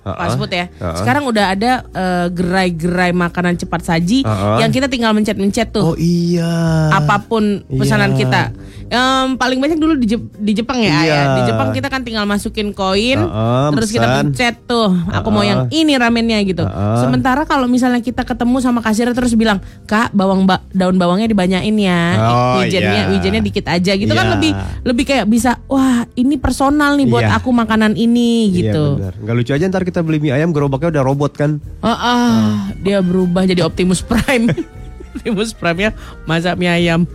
[0.02, 0.18] Ha-ha.
[0.20, 0.66] fast food ya.
[0.72, 0.98] Ha-ha.
[0.98, 4.58] Sekarang udah ada eh, gerai-gerai makanan cepat saji Ha-ha.
[4.58, 6.90] yang kita tinggal mencet-mencet tuh Oh iya.
[6.90, 8.18] apa pun pesanan Iya.
[8.18, 8.42] kita.
[8.88, 11.00] Em, paling banyak dulu di, Jep- di Jepang ya, Iya.
[11.08, 11.22] ya.
[11.32, 14.18] Di Jepang kita kan tinggal masukin koin, Heeh, terus kita pesan.
[14.28, 15.48] pencet tuh, aku mau Heeh.
[15.48, 16.60] yang ini ramennya gitu.
[16.60, 16.96] Heeh.
[16.98, 21.72] Sementara kalau misalnya kita ketemu sama kasir terus bilang, "Kak, bawang ba- daun bawangnya dibanyain
[21.72, 22.02] ya.
[22.20, 23.10] Oh, wijennya iya.
[23.10, 24.32] wijennya dikit aja." Gitu kan Iya.
[24.34, 24.50] lebih
[24.84, 27.38] lebih kayak bisa, "Wah, ini personal nih buat Iya.
[27.38, 29.00] aku makanan ini." gitu.
[29.00, 29.16] Iya.
[29.18, 31.61] Gak lucu aja ntar kita beli mie ayam gerobaknya udah robot kan.
[31.85, 32.48] Ah, ah,
[32.81, 34.48] dia berubah jadi Optimus Prime.
[35.12, 35.92] Optimus Prime-nya
[36.24, 37.05] masak mie ayam.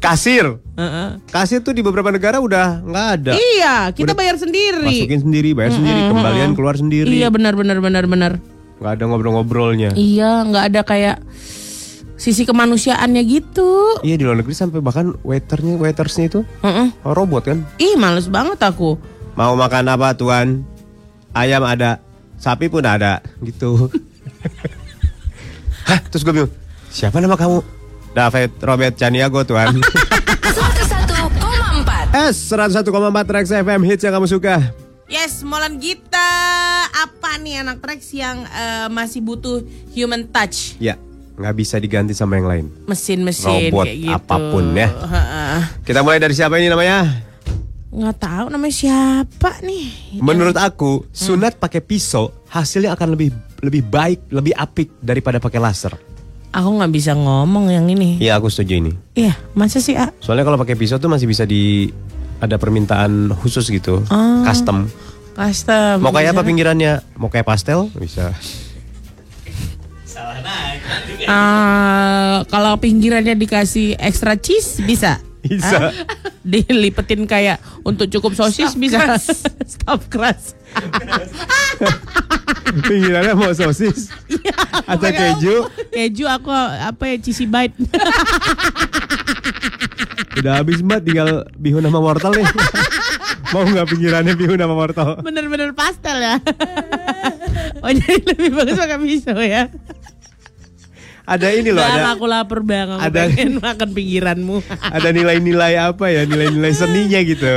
[0.00, 0.56] Kasir.
[1.28, 3.32] Kasir tuh di beberapa negara udah nggak ada.
[3.36, 4.88] Iya, kita Udah bayar sendiri.
[5.04, 7.12] Masukin sendiri, bayar sendiri, kembalian keluar sendiri.
[7.12, 8.32] Iya benar benar benar benar.
[8.80, 9.90] Nggak ada ngobrol-ngobrolnya.
[9.94, 11.16] Iya, nggak ada kayak
[12.14, 14.00] sisi kemanusiaannya gitu.
[14.00, 16.88] Iya di luar negeri sampai bahkan waiternya, waitersnya itu Heeh.
[17.04, 17.58] robot kan.
[17.76, 18.96] Ih, males banget aku.
[19.34, 20.62] Mau makan apa tuan?
[21.34, 21.98] Ayam ada,
[22.38, 23.90] sapi pun ada, gitu.
[25.90, 25.98] Hah?
[26.06, 26.54] Terus gue bingung,
[26.94, 27.58] siapa nama kamu?
[28.14, 29.82] David Robert Caniago tuan.
[29.82, 32.86] 101,4 S 101,4
[33.26, 34.70] Trax FM hits yang kamu suka.
[35.10, 36.30] Yes, Molan Gita
[36.94, 40.78] apa nih anak tracks yang eh, masih butuh human touch?
[40.78, 40.94] Ya,
[41.34, 42.70] nggak bisa diganti sama yang lain.
[42.86, 44.14] Mesin-mesin Robot, kayak gitu.
[44.14, 44.94] apa pun ya.
[44.94, 45.58] Heeh.
[45.82, 47.33] Kita mulai dari siapa ini namanya?
[47.94, 50.18] Nggak tahu namanya siapa nih.
[50.18, 53.30] Menurut aku, sunat pakai pisau hasilnya akan lebih
[53.62, 55.94] lebih baik, lebih apik daripada pakai laser.
[56.50, 58.18] Aku nggak bisa ngomong yang ini.
[58.18, 58.92] Iya, aku setuju ini.
[59.14, 60.10] Iya, masa sih A?
[60.18, 61.90] Soalnya kalau pakai pisau tuh masih bisa di
[62.42, 64.02] ada permintaan khusus gitu,
[64.42, 64.90] custom.
[65.34, 66.02] Custom.
[66.02, 66.48] Mau kayak apa Bisa.
[66.50, 66.92] pinggirannya?
[67.18, 67.90] Mau kayak pastel?
[67.94, 68.34] Bisa.
[71.26, 75.18] Ah, kalau pinggirannya dikasih extra cheese bisa.
[75.44, 75.92] Bisa.
[76.40, 79.20] Dilipetin kayak untuk cukup sosis bisa.
[79.72, 80.56] Stuff crust.
[82.74, 84.10] pinggirannya mau sosis
[84.82, 85.70] atau keju?
[85.94, 87.76] Keju aku apa ya cheesy bite.
[90.42, 92.48] Udah habis mbak, tinggal bihun sama wortel nih.
[93.54, 95.22] mau nggak pinggirannya bihun sama wortel?
[95.22, 96.42] Bener-bener pastel ya.
[97.78, 99.70] oh jadi lebih bagus pakai pisau ya.
[101.24, 104.60] Ada ini loh, Bang, ada aku lapar bang, aku ada- pengen makan pinggiranmu.
[104.68, 106.28] ada nilai-nilai apa ya?
[106.28, 107.48] Nilai-nilai seninya gitu.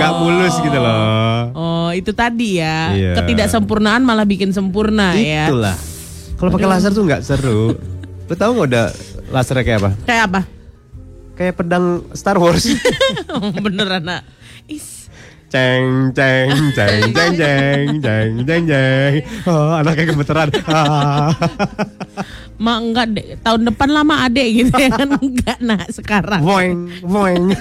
[0.00, 1.52] Nggak mulus gitu loh.
[1.52, 2.96] Oh itu tadi ya.
[2.96, 3.12] Iya.
[3.14, 5.44] Ketidaksempurnaan malah bikin sempurna ya.
[5.44, 5.76] Itulah.
[6.36, 7.76] Kalau pakai laser tuh nggak seru.
[8.26, 8.86] Lo tau nggak udah
[9.28, 9.90] lasernya kayak apa?
[10.02, 10.40] Kayak apa?
[11.36, 12.64] Kayak pedang Star Wars.
[13.28, 14.24] Oh, beneran nak.
[14.64, 14.96] Is.
[15.46, 19.12] ceng ceng ceng ceng ceng ceng ceng ceng.
[19.44, 20.48] Oh, anaknya gemeteran.
[22.56, 23.26] Ma enggak deh.
[23.38, 26.40] Tahun depan lama adek gitu ya kan enggak nak sekarang.
[26.40, 27.44] Voing, voing.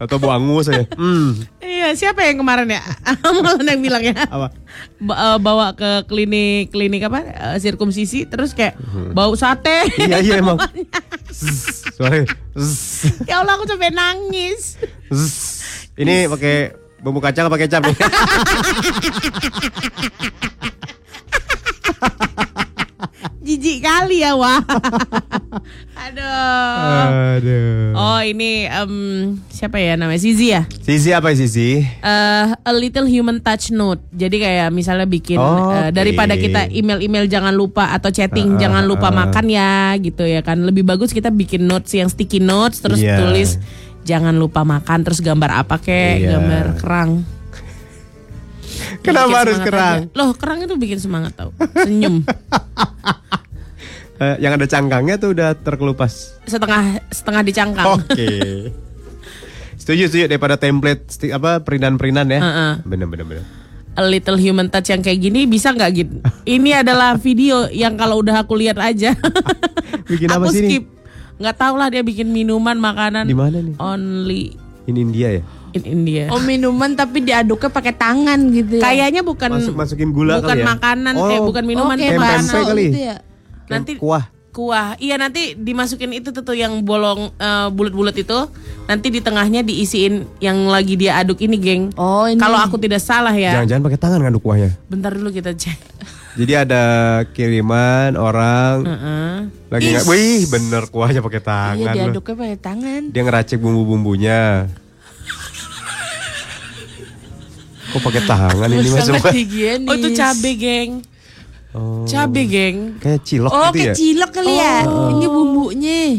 [0.00, 0.88] Atau bu angus saya.
[0.96, 2.80] Hmm, Iya siapa yang kemarin ya?
[3.36, 4.16] Malah yang bilang ya.
[4.16, 4.48] apa?
[4.96, 8.80] Ba- eh, bawa ke klinik klinik apa eh, sirkumsisi terus kayak
[9.12, 9.84] bau sate.
[10.00, 10.56] Iya iya emang.
[11.30, 11.92] Zzz,
[13.22, 14.80] ya Allah aku sampai nangis.
[15.94, 17.96] Ini pakai bumbu kacang apa kecap nih?
[23.50, 24.62] Jijik kali ya wah.
[26.06, 27.06] Aduh.
[27.34, 27.90] Aduh.
[27.92, 28.92] Oh ini em,
[29.50, 30.70] siapa ya namanya Zizi ya?
[30.70, 31.82] Sisi apa sisi?
[31.82, 33.98] Eh, a little human touch note.
[34.14, 35.98] Jadi kayak misalnya bikin Oh, eh, oke.
[35.98, 39.26] daripada kita email-email jangan lupa atau chatting Ah, jangan lupa ah.
[39.26, 40.62] makan ya gitu ya kan.
[40.62, 43.18] Lebih bagus kita bikin notes yang sticky notes terus Iya.
[43.18, 43.58] tulis
[44.00, 46.38] jangan lupa makan terus gambar apa kek, Iya.
[46.38, 47.10] gambar kerang.
[49.00, 49.98] Kenapa Bikin harus kerang?
[50.06, 50.16] aja.
[50.16, 51.50] Loh, kerang itu bikin semangat tau.
[51.82, 52.22] Senyum.
[54.20, 56.36] Eh, yang ada cangkangnya tuh udah terkelupas.
[56.44, 57.86] setengah setengah dicangkang.
[57.96, 58.28] Oke.
[59.74, 62.38] setuju setuju daripada template sti- apa perindan-perindan ya.
[62.38, 62.72] Heeh.
[62.84, 63.44] Bener bener bener.
[63.90, 66.14] A little human touch yang kayak gini bisa nggak gitu?
[66.44, 69.16] Ini adalah video yang kalau udah aku lihat aja.
[70.12, 70.68] Bikin apa aku sih ini?
[70.70, 70.84] skip.
[71.40, 73.24] Nggak tahu lah dia bikin minuman makanan.
[73.24, 73.74] Di mana nih?
[73.78, 74.52] Only
[74.84, 75.42] Ini India ya.
[75.70, 76.28] in India.
[76.28, 78.82] Oh minuman tapi diaduknya pakai tangan gitu ya.
[78.84, 80.66] Kayaknya bukan Masuk masukin gula bukan kali ya.
[80.66, 82.20] makanan Oh, eh bukan minuman Kayak
[82.68, 82.84] kali.
[82.90, 83.16] gitu ya.
[83.70, 84.26] Nanti kuah.
[84.50, 84.98] kuah.
[84.98, 88.50] Iya nanti dimasukin itu tuh, tuh yang bolong eh, bulat-bulat itu.
[88.90, 91.94] Nanti di tengahnya diisiin yang lagi dia aduk ini, geng.
[91.94, 92.42] Oh, ini.
[92.42, 93.54] Kalau aku tidak salah ya.
[93.62, 94.74] Jangan-jangan pakai tangan ngaduk kuahnya.
[94.90, 95.78] Bentar dulu kita cek.
[96.30, 96.82] Jadi ada
[97.34, 99.34] kiriman orang Heeh.
[99.66, 101.74] lagi nggak, wih bener kuahnya pakai Iya tangan.
[101.82, 101.94] loh.
[101.94, 103.02] diaduknya pakai tangan.
[103.10, 104.70] Dia ngeracik bumbu-bumbunya.
[107.90, 109.10] Kok pakai tangan ini mas.
[109.10, 111.02] Oh itu cabe, geng.
[111.70, 112.98] Oh, Cabe, geng.
[112.98, 113.94] kayak cilok Oh, gitu ya?
[113.94, 114.82] kecilok kali ya.
[114.84, 116.18] Ini bumbunya.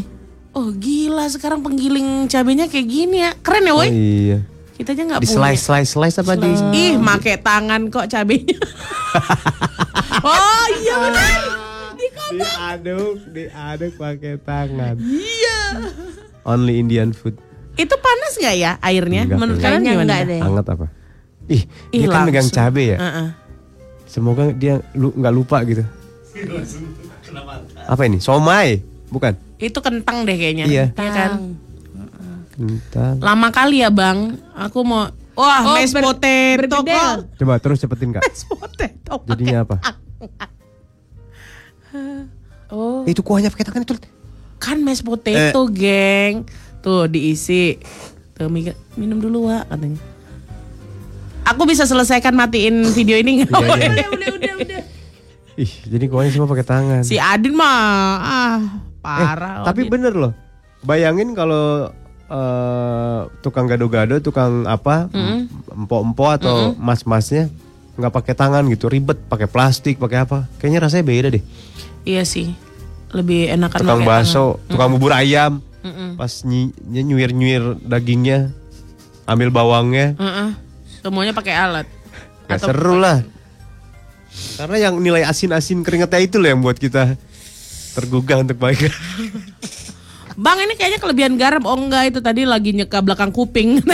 [0.52, 3.36] Oh gila sekarang penggiling cabenya kayak gini ya.
[3.36, 3.88] Keren ya Oh, woi.
[3.88, 4.38] iya.
[4.72, 5.36] Kita aja nggak Di punya.
[5.52, 6.48] slice slice slice apa di?
[6.72, 8.56] Ih, make tangan kok cabenya.
[10.24, 11.30] oh iya benar.
[12.32, 14.96] Diaduk, diaduk pakai tangan.
[14.98, 15.58] Iya.
[16.42, 17.36] Only Indian food.
[17.74, 19.22] Itu panas nggak ya airnya?
[19.24, 20.00] Enggak, Menurut kalian gimana?
[20.02, 20.40] enggak deh.
[20.40, 20.86] Hangat apa?
[21.44, 22.98] Ih, Ih, dia kan megang cabe ya.
[22.98, 23.26] Heeh.
[24.12, 25.80] Semoga dia lu nggak lupa gitu.
[27.88, 28.20] Apa ini?
[28.20, 28.84] Somai?
[29.08, 29.32] Bukan.
[29.56, 30.68] Itu kentang deh kayaknya.
[30.68, 30.84] Iya.
[30.92, 31.56] kan?
[32.52, 33.16] Kentang.
[33.24, 34.36] Lama kali ya bang.
[34.52, 35.08] Aku mau.
[35.32, 37.24] Wah, Oh, mashed ber- potato kok.
[37.40, 38.20] Coba terus cepetin kak.
[38.20, 39.24] Mashed potato.
[39.24, 39.76] Jadinya apa?
[42.72, 43.04] Oh.
[43.04, 43.92] Eh, itu kuahnya pakai tangan itu.
[44.56, 46.48] Kan mashed potato, geng.
[46.80, 47.76] Tuh diisi.
[48.32, 48.48] Tuh
[48.96, 50.00] minum dulu, Wak, katanya.
[51.42, 53.50] Aku bisa selesaikan matiin video ini nggak?
[53.50, 54.06] Iya, iya.
[54.08, 54.80] udah, udah, udah.
[55.52, 57.02] Ih, jadi kuahnya semua pakai tangan.
[57.02, 57.76] Si Adin mah
[58.18, 58.58] ah
[58.98, 59.60] parah.
[59.60, 60.32] Eh, tapi bener loh.
[60.80, 61.90] Bayangin kalau
[62.26, 65.10] eh, tukang gado-gado, tukang apa,
[65.68, 67.52] empok-empok atau mas-masnya
[67.92, 70.48] nggak pakai tangan gitu, ribet, pakai plastik, pakai apa?
[70.56, 71.44] Kayaknya rasanya beda deh.
[72.02, 72.54] Iya sih.
[73.12, 75.60] lebih enakan tukang bakso, tukang bubur ayam.
[75.84, 76.16] Mm-mm.
[76.16, 78.48] Pas ny- nyuir-nyuir dagingnya,
[79.28, 80.24] ambil bawangnya, tangan.
[80.24, 80.50] Heeh.
[81.02, 81.86] Semuanya pakai alat.
[82.46, 83.26] nggak Atau seru lah.
[84.56, 87.18] Karena yang nilai asin-asin keringetnya itu loh yang buat kita
[87.98, 88.88] tergugah untuk baik.
[90.44, 91.66] Bang ini kayaknya kelebihan garam.
[91.68, 93.82] Oh enggak itu tadi lagi nyeka belakang kuping.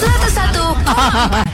[0.00, 1.49] 101,4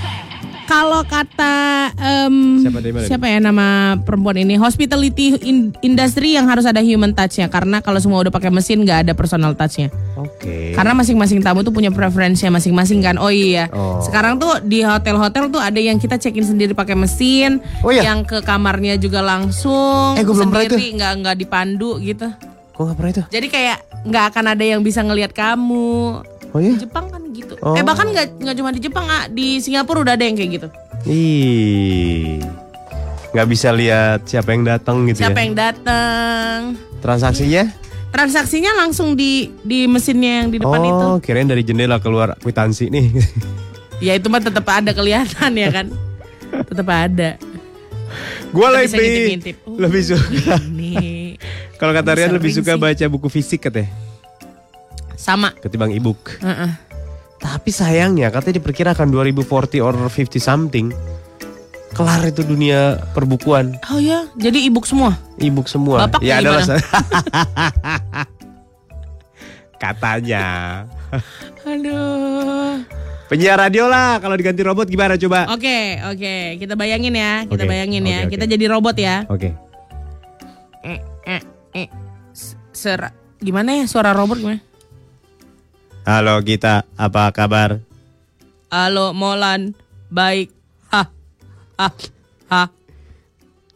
[0.66, 6.83] Kalau kata em, Siapa siapa ya nama perempuan ini hospitality in- industry yang harus ada
[6.83, 9.94] human touch-nya karena kalau semua udah pakai mesin nggak ada personal touch-nya.
[10.18, 10.74] Oke.
[10.74, 13.14] Karena masing-masing tamu tuh punya preferensinya masing-masing kan.
[13.14, 13.70] Oh iya.
[13.70, 14.02] Oh.
[14.02, 18.02] Sekarang tuh di hotel-hotel tuh ada yang kita check-in sendiri pakai mesin, Oh iya?
[18.02, 22.26] yang ke kamarnya juga langsung Eh, gua belum pernah sendiri nggak nggak dipandu gitu.
[22.74, 23.22] Kok nggak pernah itu?
[23.31, 26.26] Jadi kayak nggak akan ada yang bisa ngelihat kamu.
[26.52, 26.74] Oh ya?
[26.76, 27.54] Di Jepang kan gitu.
[27.64, 27.74] Oh.
[27.74, 30.68] Eh bahkan nggak nggak cuma di Jepang, ah, di Singapura udah ada yang kayak gitu.
[31.06, 32.42] Ih.
[33.37, 35.44] Nggak bisa lihat siapa yang datang gitu Siapa ya.
[35.44, 36.59] yang datang?
[37.04, 37.68] Transaksinya?
[38.09, 41.04] Transaksinya langsung di di mesinnya yang di depan itu.
[41.04, 43.06] oh, kirain dari jendela keluar kwitansi nih.
[43.96, 45.88] Ya itu mah tetap ada kelihatan ya kan.
[46.68, 47.40] tetap ada.
[48.52, 49.56] Gua lebih ngintip-ngintip.
[49.64, 49.80] Oh.
[49.80, 50.61] lebih suka.
[51.80, 52.80] Kalau kata Rian lebih suka sih.
[52.80, 53.88] baca buku fisik katanya
[55.16, 55.52] sama.
[55.59, 56.37] ketimbang e-book.
[56.38, 56.70] Heeh.
[57.37, 59.44] Tapi sayangnya katanya diperkirakan 2040
[59.79, 60.88] or 50 something
[61.92, 65.16] kelar itu dunia perbukuan Oh ya, jadi e-book semua.
[65.37, 66.05] e-book semua.
[66.05, 66.61] Bapak ya gimana?
[66.61, 66.76] adalah
[69.76, 70.44] katanya.
[71.62, 72.81] Aduh.
[73.26, 75.50] Penyiar radio lah kalau diganti robot gimana coba?
[75.50, 76.35] Oke, oke.
[76.57, 78.18] Kita bayangin ya, kita Oke, bayangin ya.
[78.18, 78.33] oke, oke.
[78.33, 79.16] Kita jadi robot ya.
[79.26, 79.48] Oke.
[80.81, 81.42] Eh, eh,
[81.74, 81.88] eh.
[82.31, 84.61] S- Sera, gimana ya suara robot gimana?
[86.06, 87.82] Halo kita, apa kabar?
[88.70, 89.74] Halo Molan,
[90.06, 90.54] baik.
[90.86, 91.10] Hah,
[91.74, 91.90] hah,
[92.46, 92.70] hah.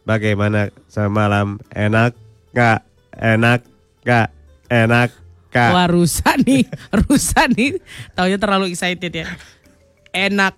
[0.07, 1.59] Bagaimana semalam?
[1.75, 2.15] Enak
[2.55, 2.87] gak?
[3.19, 3.67] Enak
[4.07, 4.31] gak?
[4.71, 5.11] Enak
[5.51, 5.75] gak?
[5.75, 6.71] Wah rusak nih,
[7.03, 7.83] rusak nih.
[8.15, 9.27] Taunya terlalu excited ya.
[10.15, 10.55] Enak,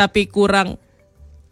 [0.00, 0.80] tapi kurang,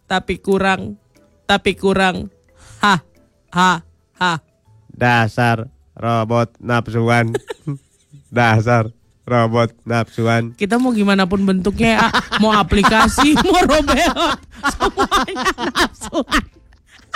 [0.09, 0.97] tapi kurang,
[1.45, 2.33] tapi kurang.
[2.81, 3.05] Hah,
[3.53, 3.85] hah,
[4.17, 4.41] hah.
[4.89, 7.37] Dasar robot nafsuan.
[8.31, 8.87] Dasar
[9.27, 10.55] robot nafsuan.
[10.57, 14.39] Kita mau gimana pun bentuknya, ah, mau aplikasi, mau robot,
[14.71, 16.43] semuanya nafsuan.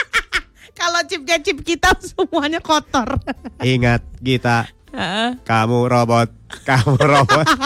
[0.80, 3.20] Kalau chipnya chip kita semuanya kotor.
[3.64, 5.40] Ingat kita, Heeh.
[5.48, 6.30] kamu robot,
[6.68, 7.48] kamu robot.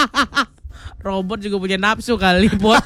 [1.00, 2.84] Robot juga punya nafsu kali, buat.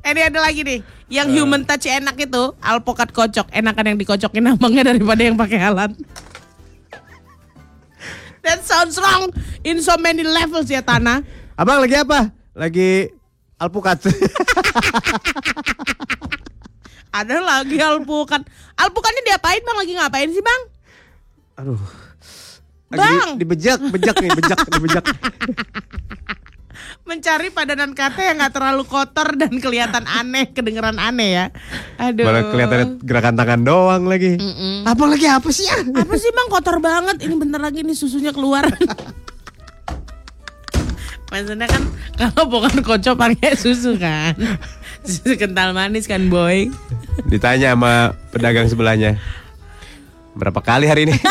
[0.00, 0.80] Ini ada lagi nih,
[1.12, 5.92] yang human touch enak itu alpokat kocok, enakan yang dikocokin abangnya daripada yang pakai alat.
[8.48, 9.28] That sounds wrong
[9.60, 11.20] in so many levels ya Tanah.
[11.52, 12.32] Abang lagi apa?
[12.56, 13.12] Lagi
[13.60, 14.08] alpukat.
[17.18, 18.40] Ada lagi alpukat.
[18.72, 19.76] Alpukatnya diapain bang?
[19.76, 20.60] Lagi ngapain sih bang?
[21.60, 21.76] Aduh.
[22.88, 23.36] Bang.
[23.36, 25.04] Lagi dibejak, bejak nih, bejak, dibejak.
[27.08, 31.46] Mencari padanan kata yang nggak terlalu kotor dan kelihatan aneh, kedengeran aneh ya.
[31.96, 32.28] Aduh.
[32.28, 34.36] Malah kelihatan gerakan tangan doang lagi.
[34.36, 34.84] Mm-mm.
[34.84, 35.88] Abang lagi apa sih ya?
[35.88, 37.24] Apa sih bang kotor banget?
[37.24, 38.68] Ini bentar lagi nih susunya keluar.
[41.32, 41.80] Maksudnya kan
[42.20, 44.36] kalau bukan kocok pakai susu kan.
[45.00, 46.68] Susu kental manis kan boy.
[47.32, 49.16] Ditanya sama pedagang sebelahnya.
[50.36, 51.16] Berapa kali hari ini?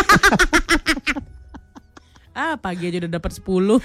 [2.37, 3.49] Ah pagi aja udah dapat 10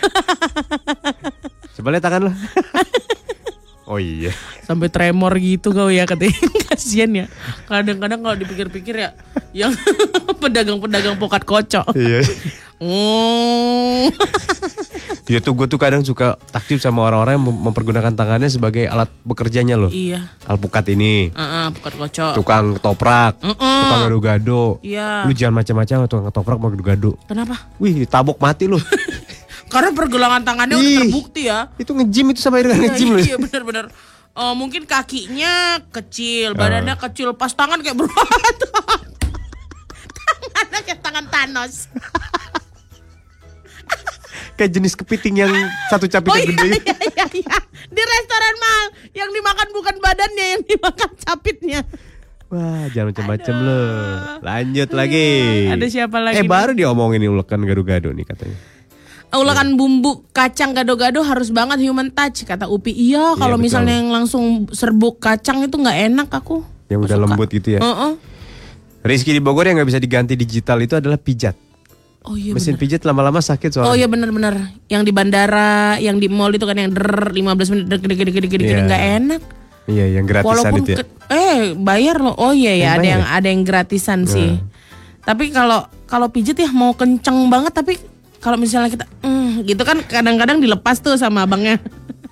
[1.83, 2.33] Coba lihat tangan lo.
[3.83, 4.31] Oh iya.
[4.63, 6.39] Sampai tremor gitu kau ya katanya
[6.71, 7.27] Kasian ya
[7.67, 9.11] Kadang-kadang kalau dipikir-pikir ya
[9.51, 9.75] Yang
[10.41, 12.23] pedagang-pedagang pokat kocok Iya.
[12.83, 14.11] Hmm.
[15.31, 19.07] Ya tuh gue tuh kadang suka takjub sama orang-orang yang mem- mempergunakan tangannya sebagai alat
[19.23, 19.87] bekerjanya loh.
[19.87, 23.55] Iya Alpukat ini, Ah, pokat kocok tukang ketoprak, Mm-mm.
[23.55, 24.83] tukang gado-gado.
[24.83, 27.11] Iya Lu jangan macam-macam tukang ketoprak sama gado-gado.
[27.23, 27.55] Kenapa?
[27.79, 28.83] Wih, ditabok mati lu.
[29.73, 30.99] Karena pergelangan tangannya udah Ih.
[31.01, 33.19] terbukti ya Itu nge-gym itu sama dengan Iya, nge-gym lu.
[33.19, 33.87] Iya benar-benar.
[34.33, 38.57] Oh, mungkin kakinya kecil, badannya kecil, pas tangan kayak berotot.
[40.53, 41.89] Tangannya kayak tangan Thanos.
[44.53, 45.53] Kayak jenis kepiting yang
[45.89, 46.69] satu capit Oh iya, gede.
[46.79, 47.57] iya, iya, iya.
[47.87, 51.81] Di restoran mahal, yang dimakan bukan badannya, yang dimakan capitnya.
[52.49, 53.81] Wah, jangan macam-macam lu.
[54.41, 55.29] Lanjut lagi.
[55.69, 56.51] Ada siapa lagi Eh, nih?
[56.51, 58.57] baru diomongin ulekan gado-gado nih katanya.
[59.35, 62.93] Ulakan bumbu kacang gado-gado harus banget human touch kata Upi.
[62.93, 63.65] Iya, kalau betul.
[63.65, 66.61] misalnya yang langsung serbuk kacang itu nggak enak aku.
[66.87, 67.25] Yang udah Suka.
[67.27, 67.81] lembut gitu ya.
[67.81, 68.13] Heeh.
[69.03, 71.57] Rizky di Bogor yang nggak bisa diganti digital itu adalah pijat.
[72.23, 72.83] Oh iya Mesin benar.
[72.85, 73.89] pijat lama-lama sakit soalnya.
[73.89, 74.55] Oh iya benar-benar.
[74.87, 77.41] Yang di bandara, yang di mall itu kan yang der 15
[77.73, 78.85] menit dek dek dek dek Iya.
[78.85, 79.43] nggak enak.
[79.83, 80.97] Iya, yang gratisan Walaupun itu ya.
[81.01, 82.37] ke- eh bayar loh.
[82.37, 83.29] Oh iya ya, Yang ada bayar yang ya?
[83.33, 84.51] ada yang gratisan sih.
[85.21, 87.99] Tapi kalau kalau pijet ya mau kenceng banget tapi
[88.43, 91.79] kalau misalnya kita mm, gitu kan kadang-kadang dilepas tuh sama abangnya.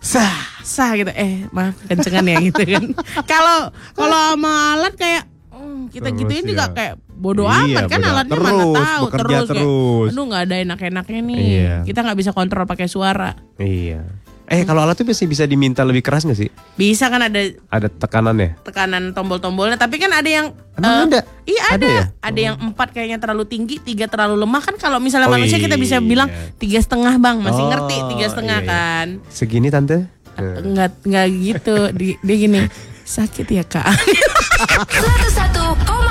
[0.03, 0.33] Sah,
[0.65, 1.13] sah gitu.
[1.15, 2.85] Eh, maaf kencengan ya gitu kan.
[3.31, 5.23] Kalau kalau sama alat kayak
[5.55, 6.75] mm, kita Terus gituin juga ya.
[6.75, 10.09] kayak bodoh Iya, amat kan alatnya mana terus, tahu bekerja terus, kayak, terus.
[10.11, 11.45] aduh nggak ada enak-enaknya nih.
[11.47, 11.75] Iya.
[11.85, 13.31] Kita nggak bisa kontrol pakai suara.
[13.61, 14.03] Iya.
[14.51, 16.49] Eh kalau alat tuh masih bisa diminta lebih keras gak sih?
[16.75, 17.39] Bisa kan ada
[17.71, 18.59] Ada tekanannya?
[18.61, 21.19] tekanan tombol-tombolnya tapi kan ada yang Emang eh, ada?
[21.45, 22.03] iya Ada ada ya?
[22.19, 25.75] ada, yang empat kayaknya terlalu tinggi tiga terlalu lemah kan kalau misalnya Oh, manusia kita
[25.75, 26.03] bisa iya.
[26.03, 28.67] bilang tiga setengah bang masih Oh, ngerti tiga setengah iya, iya.
[28.67, 29.97] kan Segini tante?
[30.37, 32.61] nggak nggak gitu Di- dia gini
[33.05, 35.95] sakit ya kak 101,4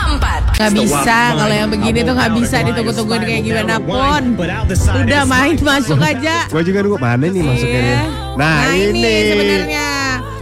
[0.60, 4.22] nggak bisa kalau yang begini tuh nggak bisa ditunggu-tungguin kayak gimana pun
[4.94, 7.88] udah main masuk aja Gue juga nunggu mana nih masuknya nih?
[7.90, 8.02] Iya.
[8.36, 9.16] Nah, ini.
[9.26, 9.88] sebenarnya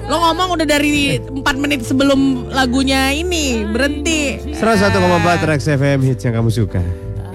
[0.03, 4.97] lo ngomong udah dari 4 menit sebelum lagunya ini berhenti 101,4
[5.45, 6.81] Rex FM hits yang kamu suka.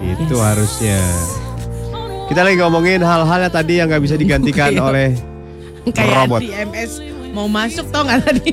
[0.03, 0.43] Itu Yes.
[0.43, 0.99] harusnya.
[2.27, 5.09] Kita lagi ngomongin hal-hal yang tadi yang nggak bisa digantikan Kayak- oleh
[5.87, 6.41] kayak robot.
[6.41, 6.93] di MS
[7.31, 8.51] mau masuk tau nggak tadi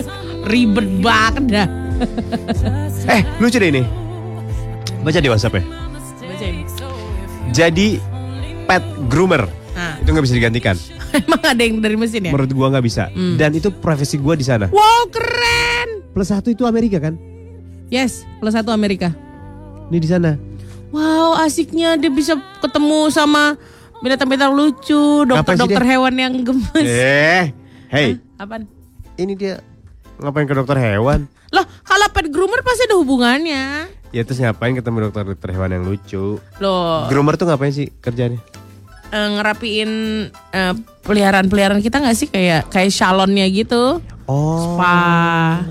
[0.50, 1.66] ribet banget dah
[3.06, 3.82] Eh, lucu deh ini.
[5.00, 5.62] Baca di WhatsApp ya.
[6.18, 6.64] Bacain.
[7.50, 8.00] Jadi
[8.64, 10.76] pet groomer Nah, itu nggak bisa digantikan.
[11.18, 13.10] emang ada yang dari mesin ya Menurut gua nggak bisa.
[13.10, 13.34] Hmm.
[13.34, 14.66] Dan itu profesi gua di sana.
[14.68, 17.18] wow keren Plus satu itu Amerika kan?
[17.86, 19.12] yes plus satu Amerika
[19.86, 20.34] Ini di sana.
[20.88, 23.58] wow asiknya dia bisa ketemu sama
[24.00, 25.90] binatang-binatang lucu dokter-dokter dia?
[25.90, 27.52] hewan yang gemes Eh,
[27.88, 28.64] hey, Apaan?
[29.14, 29.60] ini dia
[30.16, 31.26] ngapain ke dokter hewan?
[31.54, 33.86] Loh, kalau pet groomer pasti ada hubungannya.
[34.10, 36.38] Ya terus ngapain ketemu dokter-dokter hewan yang lucu?
[36.58, 38.42] Loh, Groomer tuh ngapain sih kerjanya?
[39.06, 39.90] eh, ngerapiin
[40.50, 44.74] eh, peliharaan-peliharaan kita nggak sih kayak kayak salonnya gitu, Oh.
[44.74, 45.62] spa,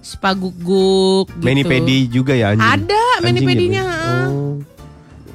[0.00, 1.44] spa guguk gitu.
[1.44, 2.64] Mani pedi juga ya anjing?
[2.64, 3.82] Ada mani ya, pedinya.
[3.84, 4.56] Oh.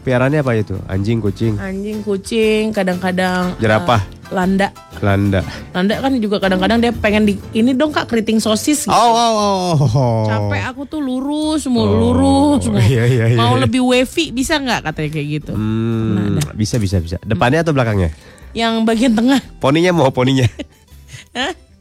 [0.04, 0.76] Piarannya apa itu?
[0.92, 4.04] Anjing, kucing, Anjing, kucing, kadang-kadang Jerapah.
[4.04, 4.68] eh, landa.
[5.00, 5.40] landa.
[5.72, 8.92] Landa kan juga kadang-kadang dia pengen di ini dong Kak keriting sosis gitu.
[8.92, 10.24] Oh, oh, oh, oh.
[10.28, 13.64] Capek aku tuh lurus, mau Oh, lurus, mau, iya, iya, iya, mau iya.
[13.64, 15.52] lebih wavy bisa nggak katanya kayak gitu.
[15.56, 17.16] Hmm, bisa, bisa, bisa.
[17.24, 18.12] Depannya atau belakangnya?
[18.52, 20.46] Yang bagian tengah Poninya mau poninya.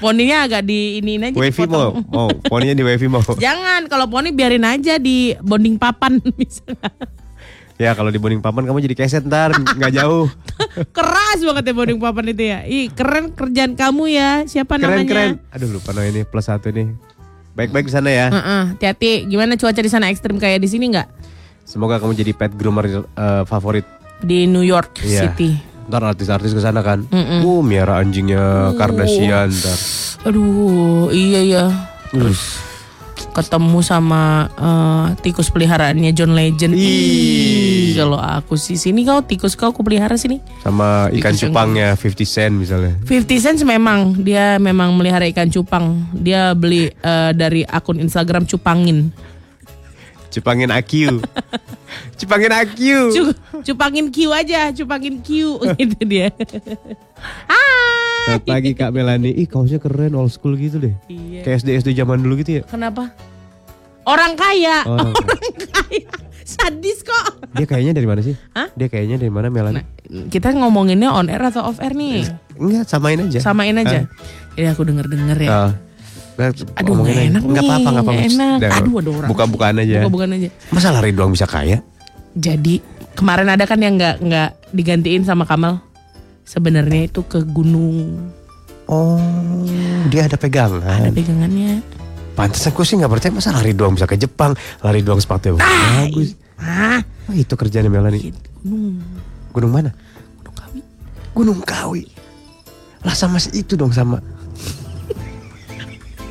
[0.00, 2.28] Poninya agak di iniin aja Wavy mau, mau.
[2.48, 3.20] Poninya di wavy mau.
[3.44, 7.19] Jangan kalau poni biarin aja di bonding papan nggak?
[7.80, 10.28] Ya kalau di bonding papan kamu jadi keset ntar nggak jauh.
[10.96, 12.60] Keras banget ya bonding papan itu ya.
[12.62, 14.44] Ih, keren kerjaan kamu ya.
[14.44, 15.08] Siapa Keren namanya?
[15.08, 15.30] keren.
[15.48, 16.92] Aduh lupa no ini plus satu nih.
[17.56, 18.28] Baik-baik di sana ya.
[18.28, 19.24] Heeh, hati-hati.
[19.26, 21.08] Gimana cuaca di sana ekstrim kayak di sini nggak?
[21.64, 23.88] Semoga kamu jadi pet groomer eh, favorit.
[24.20, 25.32] Di New York Iya.
[25.32, 25.56] City.
[25.88, 27.08] Ntar artis-artis ke sana kan.
[27.08, 27.40] Mm-mm.
[27.42, 29.78] Uh, miara anjingnya Kardashian ntar.
[30.28, 31.64] Aduh, iya ya.
[32.12, 32.60] Terus.
[33.30, 36.74] Ketemu sama eh, tikus peliharaannya John Legend.
[36.74, 37.94] Ih.
[37.94, 40.42] Kalau aku sih sini kau tikus kau aku pelihara sini.
[40.60, 42.94] Sama ikan Tikus cupangnya 50 cent misalnya.
[43.06, 46.02] 50 Cent memang dia memang melihara ikan cupang.
[46.10, 49.14] Dia beli eh, dari akun Instagram cupangin.
[50.30, 50.92] Cupangin AQ.
[52.22, 52.78] Cupangin AQ.
[53.10, 56.30] Cu- cupangin Q aja, cupangin Q gitu dia.
[57.50, 57.79] Hai.
[58.20, 59.30] Selamat pagi Kak Melani.
[59.32, 60.94] Ih kaosnya keren old school gitu deh.
[61.06, 61.40] Iya.
[61.42, 62.62] Kayak SD SD zaman dulu gitu ya.
[62.66, 63.10] Kenapa?
[64.04, 66.10] Orang kaya, Orang orang kaya.
[66.42, 67.46] Sadis kok.
[67.54, 68.34] Dia kayaknya dari mana sih?
[68.56, 68.66] Hah?
[68.74, 69.78] Dia kayaknya dari mana Melani?
[69.78, 69.84] Nah,
[70.26, 72.26] kita ngomonginnya on air atau off air nih?
[72.58, 73.38] Enggak, samain aja.
[73.38, 74.10] Samain aja.
[74.58, 75.50] Jadi aku denger-denger ya.
[76.40, 77.20] Nah, Aduh, aja.
[77.20, 78.22] enak nih, apa-apa, nggak apa-apa.
[78.24, 78.58] enak.
[78.58, 79.28] Udah, Aduh, ada orang.
[79.30, 79.98] Buka-bukaan aja.
[80.02, 80.48] Buka-bukaan aja.
[80.72, 81.84] Masa lari doang bisa kaya?
[82.34, 82.80] Jadi
[83.14, 85.84] kemarin ada kan yang nggak nggak digantiin sama Kamal.
[86.50, 88.18] Sebenarnya itu ke gunung.
[88.90, 89.62] Oh,
[90.10, 90.82] dia ada pegangan.
[90.82, 91.78] Ada pegangannya.
[92.34, 96.34] Pantesan gue sih nggak percaya masa lari doang bisa ke Jepang, lari doang sepatu bagus.
[96.58, 96.98] Ah,
[97.30, 98.34] Oh, itu kerjanya Melani.
[98.66, 98.98] gunung.
[99.54, 99.90] Gunung mana?
[100.42, 100.80] Gunung Kawi.
[101.30, 102.02] Gunung Kawi.
[103.06, 104.18] Lah sama si itu dong sama.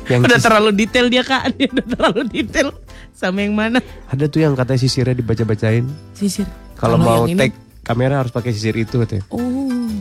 [0.04, 2.68] yang Udah terlalu detail dia kak, dia udah terlalu detail.
[3.16, 3.80] Sama yang mana?
[4.04, 5.88] ada tuh yang katanya sisirnya dibaca-bacain.
[6.12, 6.44] Sisir.
[6.76, 9.24] Kalau mau take kamera harus pakai sisir itu katanya.
[9.28, 9.40] Oh,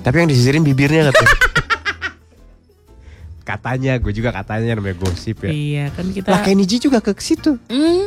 [0.01, 1.35] Tapi yang disisirin bibirnya katanya.
[3.49, 5.49] katanya, gue juga katanya namanya gosip ya.
[5.49, 6.29] iya kan kita.
[6.29, 7.57] Lah Kenny G juga ke situ.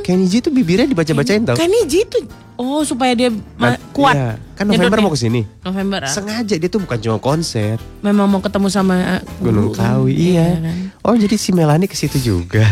[0.06, 1.58] Kenny G tuh bibirnya dibaca-bacain tau.
[1.58, 2.22] Ini gitu.
[2.54, 3.26] Oh, supaya dia
[3.58, 4.14] ma- Kan- kuat.
[4.14, 4.30] iya.
[4.54, 5.02] Kan November Nyedotnya.
[5.02, 5.42] mau ke sini.
[5.66, 6.12] November ah.
[6.14, 7.74] Sengaja dia tuh bukan cuma konser.
[8.06, 9.74] Memang mau ketemu sama uh, Gunung.
[9.74, 10.62] Kawi, iya.
[10.62, 10.94] kan?
[11.02, 12.70] Oh jadi si Melani ke situ juga.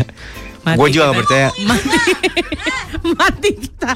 [0.63, 1.47] Gue juga gak percaya.
[1.67, 1.97] Mati.
[3.03, 3.91] Mati kita.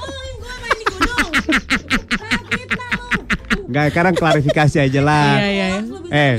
[3.76, 5.36] Enggak, sekarang klarifikasi aja lah.
[5.36, 5.68] Iya, iya.
[5.68, 5.80] iya.
[6.08, 6.36] Eh,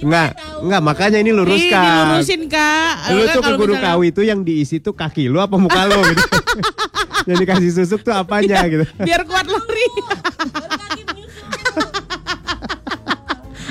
[0.00, 0.28] enggak,
[0.64, 1.84] enggak makanya ini Ih, luruskan.
[1.84, 2.94] dilurusin kak.
[3.12, 5.84] Lu tuh ke kalau Gunung misalnya- Kawi itu yang diisi tuh kaki lu apa muka
[5.84, 6.24] lu gitu.
[7.28, 8.88] Yang dikasih susuk tuh apanya gitu.
[8.96, 9.86] Biar kuat lari.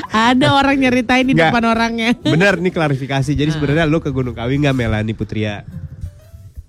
[0.10, 2.14] Ada orang nyeritain di depan orangnya.
[2.14, 3.34] Bener nih klarifikasi.
[3.34, 5.66] Jadi sebenarnya lu ke Gunung Kawi nggak Melani Putria?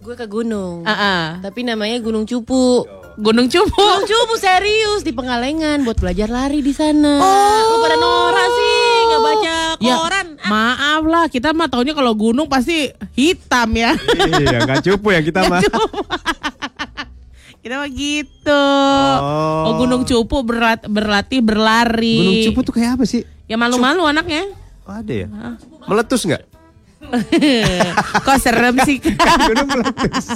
[0.00, 0.88] Gue ke gunung.
[0.88, 1.22] Ah, ah.
[1.44, 2.88] Tapi namanya Gunung Cupu.
[3.20, 3.70] Gunung Cupu.
[3.70, 7.16] Gunung Cupu serius di Pengalengan buat belajar lari di sana.
[7.62, 10.26] Lu pada norak sih, nggak baca Ya, koran.
[10.42, 13.94] maaf lah, kita mah taunya kalau gunung pasti hitam ya.
[13.94, 15.60] iya, nggak cupu ya kita mah.
[17.62, 18.62] kita mah gitu.
[19.16, 19.62] Oh.
[19.62, 22.16] Oh, Gunung Cupu berlat- berlatih berlari.
[22.18, 23.22] Gunung Cupu tuh kayak apa sih?
[23.44, 24.48] Ya malu-malu anaknya.
[24.82, 25.26] Oh, ada ya?
[25.84, 26.42] Meletus nggak?
[28.26, 28.96] Kok serem sih?
[29.00, 30.26] Kan gunung meletus.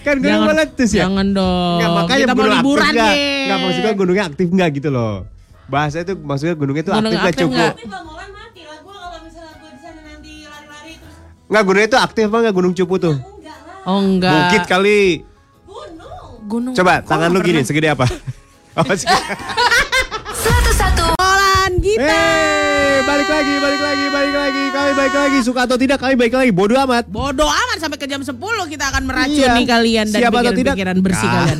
[0.00, 1.04] Kan gunung meletus ya?
[1.04, 1.78] Jangan dong.
[1.78, 3.16] Nggak, makanya kita mau gunung aktif liburan nih.
[3.42, 5.14] Nggak maksudnya gunungnya aktif nggak gitu loh.
[5.64, 7.56] Bahasa itu maksudnya gunungnya itu Gunung aktif nggak aktif cukup.
[7.56, 7.74] nggak?
[7.82, 11.16] Bangkolan mati lah gue kalau misalnya gue di sana nanti lari-lari terus
[11.48, 13.16] Nggak gunungnya itu aktif apa nggak gunung cupu tuh?
[13.82, 14.32] Oh enggak.
[14.32, 15.00] Bukit kali.
[16.44, 16.74] Gunung.
[16.74, 17.68] Coba Kok tangan lu nggak gini pernah?
[17.68, 18.06] segede apa?
[18.72, 19.20] Oh, segede.
[21.82, 22.06] 101 Bolan kita.
[22.06, 24.62] Hey, balik lagi, balik lagi, balik lagi.
[24.68, 25.38] Kami balik lagi.
[25.42, 26.50] Suka atau tidak kami balik lagi.
[26.50, 27.04] Bodoh amat.
[27.06, 29.66] Bodoh amat sampai ke jam 10 kita akan meracuni Iya.
[29.66, 30.74] kalian dan Siapa atau tidak?
[30.96, 31.34] bersih Ah.
[31.36, 31.58] kalian.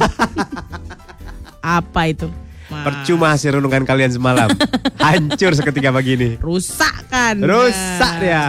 [1.82, 2.28] Apa itu?
[2.66, 4.48] Ma- Percuma hasil renungan kalian semalam.
[4.96, 6.28] Hancur seketika pagi ini.
[6.38, 7.36] Rusak kan.
[7.36, 8.46] Rusak Ya.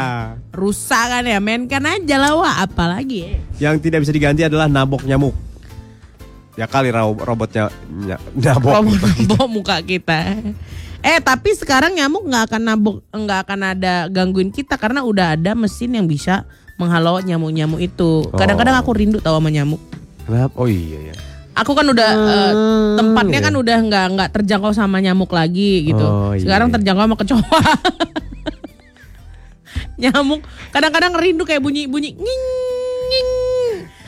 [0.49, 1.37] Rusak kan ya.
[1.37, 2.55] Mainkan aja lah wah.
[2.61, 3.33] Apalagi ya.
[3.59, 5.35] Yang tidak bisa diganti adalah nabok nyamuk.
[6.53, 8.85] Ya kali ro- robotnya ny- nabok.
[9.27, 10.39] Bawa muka kita.
[11.03, 15.51] Eh tapi sekarang nyamuk nggak akan nabok, nggak akan ada gangguin kita karena udah ada
[15.51, 16.47] mesin yang bisa
[16.79, 18.23] menghalau nyamuk-nyamuk itu.
[18.31, 19.83] Kadang-kadang aku rindu tahu sama nyamuk.
[20.23, 20.55] Kenapa?
[20.55, 21.15] Oh iya ya.
[21.59, 22.51] Aku kan udah eh,
[22.97, 23.45] tempatnya iya.
[23.45, 26.01] kan udah nggak nggak terjangkau sama nyamuk lagi gitu.
[26.01, 26.39] Oh, iya.
[26.39, 27.51] Sekarang terjangkau sama kecoa.
[30.01, 30.41] nyamuk
[30.71, 32.43] kadang-kadang rindu kayak bunyi-bunyi nying
[33.11, 33.29] nying.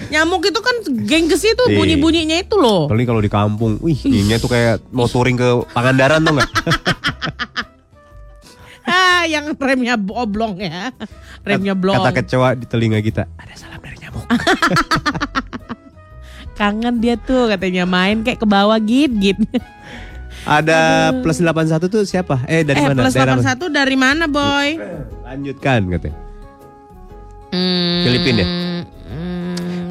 [0.05, 1.75] Nyamuk itu kan gengges itu Iya.
[1.75, 2.85] bunyi-bunyinya itu loh.
[2.85, 6.49] Paling kalau di kampung, wih, ini tuh kayak mau touring ke Pangandaran tuh nggak?
[8.85, 10.93] Ah, yang remnya oblong ya.
[11.41, 11.97] Remnya blong.
[11.97, 13.25] Kata kecoa di telinga kita.
[13.33, 14.21] Ada salam dari nyamuk.
[16.53, 19.41] Kangen dia tuh katanya main kayak ke bawah git git.
[20.45, 22.45] Ada plus 81 tuh siapa?
[22.45, 23.09] Eh dari eh mana?
[23.09, 23.57] plus Daerah mana?
[23.57, 24.77] 81 dari mana boy?
[25.25, 26.17] Lanjutkan katanya.
[27.49, 28.47] Hmm, Filipina ya?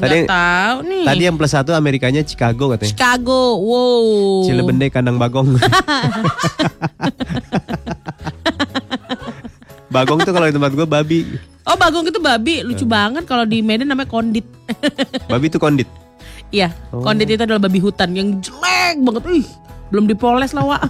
[0.05, 1.03] Tadi- nggak tahu nih.
[1.03, 2.89] Tadi yang plus satu Amerikanya Chicago katanya.
[2.89, 4.43] Chicago, wow.
[4.43, 5.55] Cilebende kandang bagong.
[9.91, 11.19] bagong tuh kalau di tempat gue babi.
[11.63, 14.45] Oh bagong itu babi, lucu banget kalau di Medan namanya kondit.
[15.31, 15.89] Babi tuh kondit.
[16.49, 17.01] Iya, Oh.
[17.01, 19.23] kondit itu adalah babi hutan yang jelek banget.
[19.35, 19.47] Ih,
[19.89, 20.81] belum dipoles lah, Wak.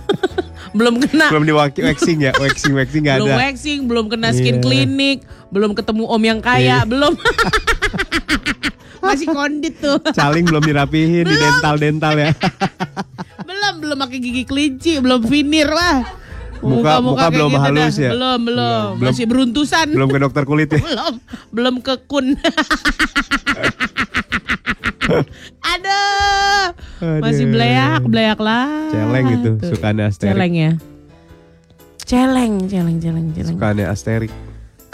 [0.74, 1.32] belum kena.
[1.32, 3.40] Belum di wa- waxing ya, waxing waxing nggak belum ada.
[3.42, 4.62] waxing, belum kena skin Iya.
[4.62, 6.86] klinik, belum ketemu om yang kaya, Iya.
[6.86, 7.14] belum.
[9.06, 9.98] Masih kondit tuh.
[10.18, 12.30] Caling belum dirapihin di dental dental ya.
[13.50, 16.02] belum, belum pakai gigi kelinci, belum finir wah.
[16.60, 18.02] Muka- muka kayak belum gitu halus dah.
[18.02, 18.12] ya?
[18.12, 19.12] Belum, belum, Belum.
[19.14, 19.88] Masih beruntusan.
[19.92, 20.82] belum ke dokter kulit ya.
[20.88, 21.14] belum,
[21.52, 22.34] belum ke kun.
[25.62, 26.64] Aduh.
[27.22, 27.54] Masih Aduh.
[27.54, 28.90] beleak, beleak lah.
[28.90, 29.70] Celeng itu, Tuh.
[29.72, 30.34] sukanya Asterix.
[30.34, 30.72] Celeng ya.
[32.02, 33.54] Celeng, celeng, celeng, celeng.
[33.54, 34.32] Sukaannya Asterik.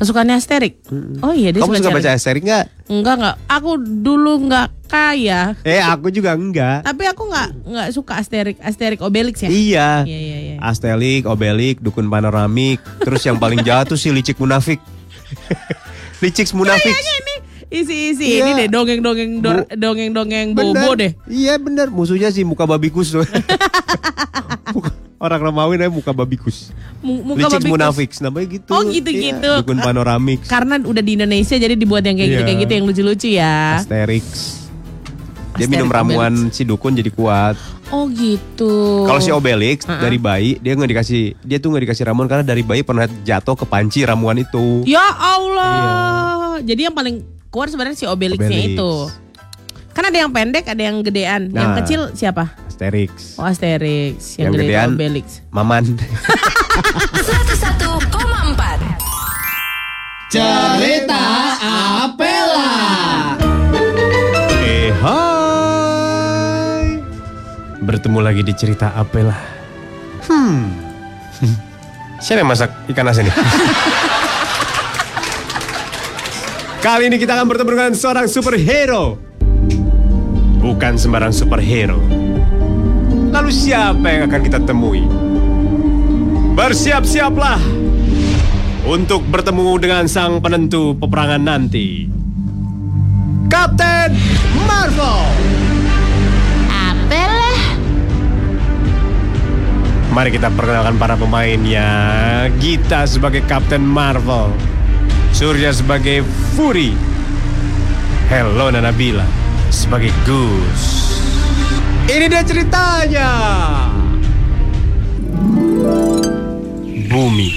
[0.01, 0.81] Kesukaannya Asterik.
[1.21, 2.89] Oh iya dia Kamu suka baca Asterik nggak?
[2.89, 3.35] Enggak enggak.
[3.45, 5.53] Aku dulu enggak kaya.
[5.61, 6.81] Eh aku juga enggak.
[6.81, 9.49] Tapi aku enggak enggak suka Asterik, Asterik Obelix ya.
[9.53, 9.89] Iya.
[10.01, 10.55] Iya iya iya.
[10.57, 14.81] Astelik, Obelik, Dukun Panoramik, terus yang paling jahat tuh si Licik Munafik.
[16.25, 16.81] Licik Munafik.
[16.89, 17.35] Kayaknya ini
[17.71, 18.41] isi-isi Iya.
[18.43, 19.31] ini deh dongeng-dongeng
[19.71, 21.13] dongeng-dongeng bobo deh.
[21.25, 23.21] Iya bener, musuhnya sih muka babikus tuh.
[24.75, 26.73] Muka- Orang Romawi namanya muka babikus.
[26.97, 28.71] Mu- Muka Licik babi Munafik, namanya gitu.
[28.71, 29.37] Oh, gitu-gitu.
[29.47, 30.41] Iya, Dukun Panoramik.
[30.43, 32.33] Karena udah di Indonesia jadi dibuat yang kayak Iya.
[32.33, 33.77] gitu kayak gitu yang lucu-lucu ya.
[33.77, 34.25] Asterix.
[35.51, 37.53] Dia Asterix, minum ramuan si dukun jadi kuat.
[37.89, 39.05] Oh gitu.
[39.05, 39.99] Kalau si Obelix Uh-uh.
[39.99, 43.53] dari bayi dia nggak dikasih dia tuh nggak dikasih ramuan karena dari bayi pernah jatuh
[43.53, 44.81] ke panci ramuan itu.
[44.85, 46.57] Ya Allah.
[46.61, 48.73] Jadi yang paling kuat sebenarnya si Obelixnya Obelix.
[48.73, 48.91] itu.
[49.91, 51.51] Kan ada yang pendek, ada yang gedean.
[51.51, 51.77] Yang Nah.
[51.77, 52.47] kecil siapa?
[52.81, 53.37] Asterix.
[53.37, 54.41] Oh Asterix.
[54.41, 54.89] Yang, Yang gede gedean.
[54.97, 55.45] Obelix.
[55.53, 55.85] Maman.
[57.21, 58.09] 101,4
[60.33, 61.21] Cerita
[62.01, 62.73] Apela.
[64.65, 66.97] Eh hai.
[67.85, 69.37] Bertemu lagi di cerita Apela.
[70.25, 70.73] Hmm.
[72.25, 73.33] Siapa yang masak ikan asin ini?
[76.81, 79.21] Kali ini kita akan bertemu dengan seorang superhero.
[80.65, 82.20] Bukan sembarang superhero.
[83.41, 85.01] Lalu siapa yang akan kita temui?
[86.53, 87.57] Bersiap-siaplah
[88.85, 92.05] untuk bertemu dengan sang penentu peperangan nanti.
[93.49, 94.13] Kapten
[94.61, 95.25] Marvel!
[96.69, 97.61] Apalah?
[100.13, 101.89] Mari kita perkenalkan para pemainnya.
[102.61, 104.53] Gita sebagai Kapten Marvel.
[105.33, 106.21] Surya sebagai
[106.53, 106.93] Fury.
[108.29, 109.25] Hello Nanabila
[109.73, 111.00] sebagai Goose.
[112.11, 113.29] Ini dia ceritanya.
[117.07, 117.49] Bumi.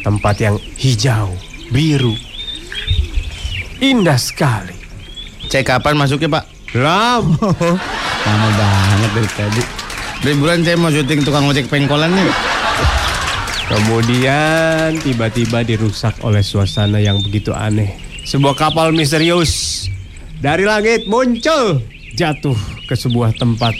[0.00, 1.36] Tempat yang hijau,
[1.68, 2.16] biru.
[3.84, 4.72] Indah sekali.
[5.52, 6.48] Cek kapan masuknya pak?
[6.72, 7.36] Lam.
[8.24, 9.62] Lama banget dari tadi.
[10.24, 12.32] Dari bulan saya mau syuting tukang ojek pengkolan nih.
[13.68, 17.92] Kemudian tiba-tiba dirusak oleh suasana yang begitu aneh.
[18.24, 19.84] Sebuah kapal misterius
[20.40, 22.56] dari langit muncul jatuh
[22.86, 23.74] ke sebuah tempat.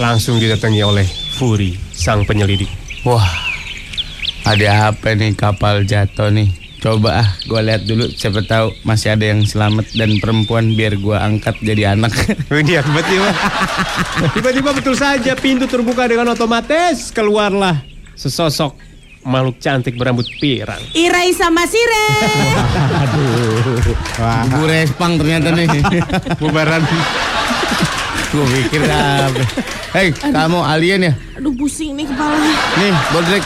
[0.00, 1.04] Langsung didatangi oleh
[1.36, 2.68] Fury, sang penyelidik.
[3.04, 3.26] Wah,
[4.46, 6.48] ada apa nih kapal jatuh nih?
[6.82, 8.10] Coba ah, gue lihat dulu.
[8.10, 12.10] Siapa tahu masih ada yang selamat dan perempuan biar gue angkat jadi anak.
[12.50, 13.30] Ini tiba-tiba.
[14.34, 17.78] Tiba-tiba betul saja pintu terbuka dengan otomatis keluarlah
[18.18, 18.91] sesosok
[19.22, 20.80] makhluk cantik berambut pirang.
[20.94, 22.06] Irai sama Sire.
[24.50, 25.68] Gue respang ternyata nih.
[26.40, 26.82] Bubaran.
[28.32, 29.44] gue pikir apa?
[29.92, 31.12] Hei, kamu alien ya?
[31.36, 32.48] Aduh pusing nih kepala.
[32.80, 33.44] Nih, bodrek.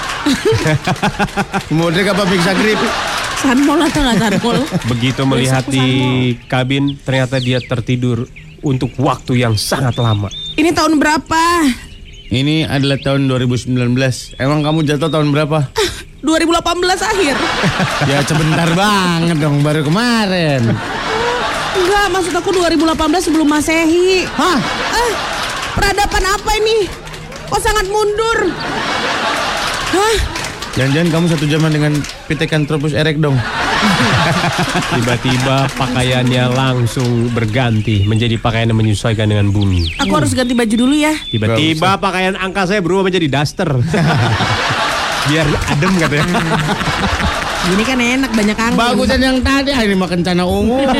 [1.82, 2.78] bodrek apa pingsa grip?
[3.42, 4.58] Sanmol atau nggak sanmol?
[4.86, 5.86] Begitu melihat di
[6.46, 8.30] kabin, ternyata dia tertidur
[8.62, 10.30] untuk waktu yang sangat lama.
[10.54, 11.42] Ini tahun berapa?
[12.26, 13.70] Ini adalah tahun 2019.
[14.42, 15.70] Emang kamu jatuh tahun berapa?
[16.26, 16.42] 2018
[17.06, 17.34] akhir.
[18.10, 20.58] ya sebentar banget dong, baru kemarin.
[21.76, 24.26] Enggak, maksud aku 2018 sebelum Masehi.
[24.26, 24.58] Hah?
[24.90, 25.12] Eh,
[25.78, 26.90] peradaban apa ini?
[27.46, 28.50] Kok sangat mundur?
[29.94, 30.16] Hah?
[30.74, 31.92] Jangan-jangan kamu satu zaman dengan
[32.26, 33.38] Pithecanthropus erect dong.
[34.96, 39.98] Tiba-tiba pakaiannya langsung berganti menjadi pakaian yang menyesuaikan dengan bumi.
[40.02, 41.14] Aku harus ganti baju dulu ya.
[41.30, 43.70] Tiba-tiba pakaian angka saya berubah menjadi daster.
[45.30, 46.38] Biar adem katanya.
[47.66, 48.78] Gini kan enak banyak angin.
[48.78, 50.86] Bagusan yang tadi, ah, ini makan cana ungu.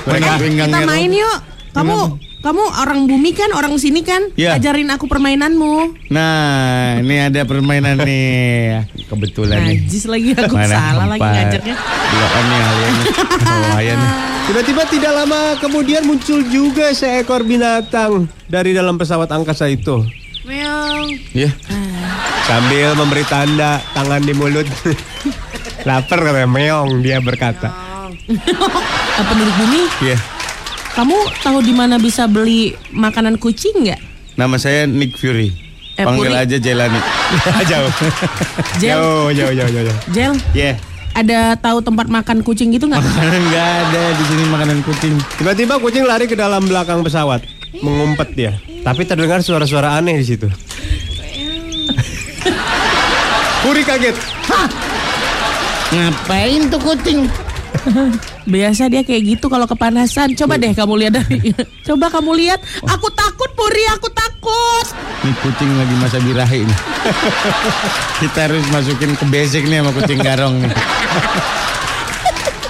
[0.00, 1.38] Eh, kita main yuk.
[1.76, 4.32] Kamu kamu orang bumi kan, orang sini kan?
[4.32, 4.56] Iya.
[4.56, 6.08] Ajarin aku permainanmu.
[6.08, 8.88] Nah, ini ada permainan nih.
[9.12, 9.84] Kebetulan nih.
[9.84, 11.36] Najis lagi aku salah lagi empat.
[11.36, 11.74] ngajarnya.
[12.08, 12.28] Dua
[13.84, 14.10] nih.
[14.50, 20.00] Tiba-tiba tidak lama kemudian muncul juga seekor binatang dari dalam pesawat angkasa itu.
[20.48, 21.36] Meong.
[21.36, 21.52] Iya.
[22.48, 24.64] Sambil memberi tanda tangan di mulut.
[25.88, 27.68] Lapar katanya meong dia berkata.
[28.26, 30.39] Eh, penduduk bumi, Iya.
[31.00, 33.96] Kamu tahu di mana bisa beli makanan kucing nggak?
[34.36, 35.48] Nama saya Nick Fury.
[35.96, 36.44] Eh, Panggil Fury.
[36.44, 37.00] aja Jelani.
[37.72, 37.92] jauh.
[38.76, 39.96] Jel, Jauh, jauh, jauh, jauh.
[40.12, 40.76] Jel, Iya.
[41.16, 43.00] ada tahu tempat makan kucing gitu nggak?
[43.00, 45.14] Makanan nggak ada di sini makanan kucing.
[45.40, 47.48] Tiba-tiba kucing lari ke dalam belakang pesawat,
[47.80, 48.52] mengumpet dia.
[48.84, 50.52] Tapi terdengar suara-suara aneh di situ.
[53.64, 54.16] Puri kaget.
[55.90, 57.24] Ngapain tuh kucing?
[58.48, 60.32] Biasa dia kayak gitu kalau kepanasan.
[60.36, 61.52] Coba deh kamu lihat dari.
[61.88, 62.60] Coba kamu lihat.
[62.86, 64.86] Aku takut Puri, aku takut.
[65.20, 66.78] Nih kucing lagi masa birahi nih.
[68.24, 70.72] Kita harus masukin ke basic nih sama kucing garong nih.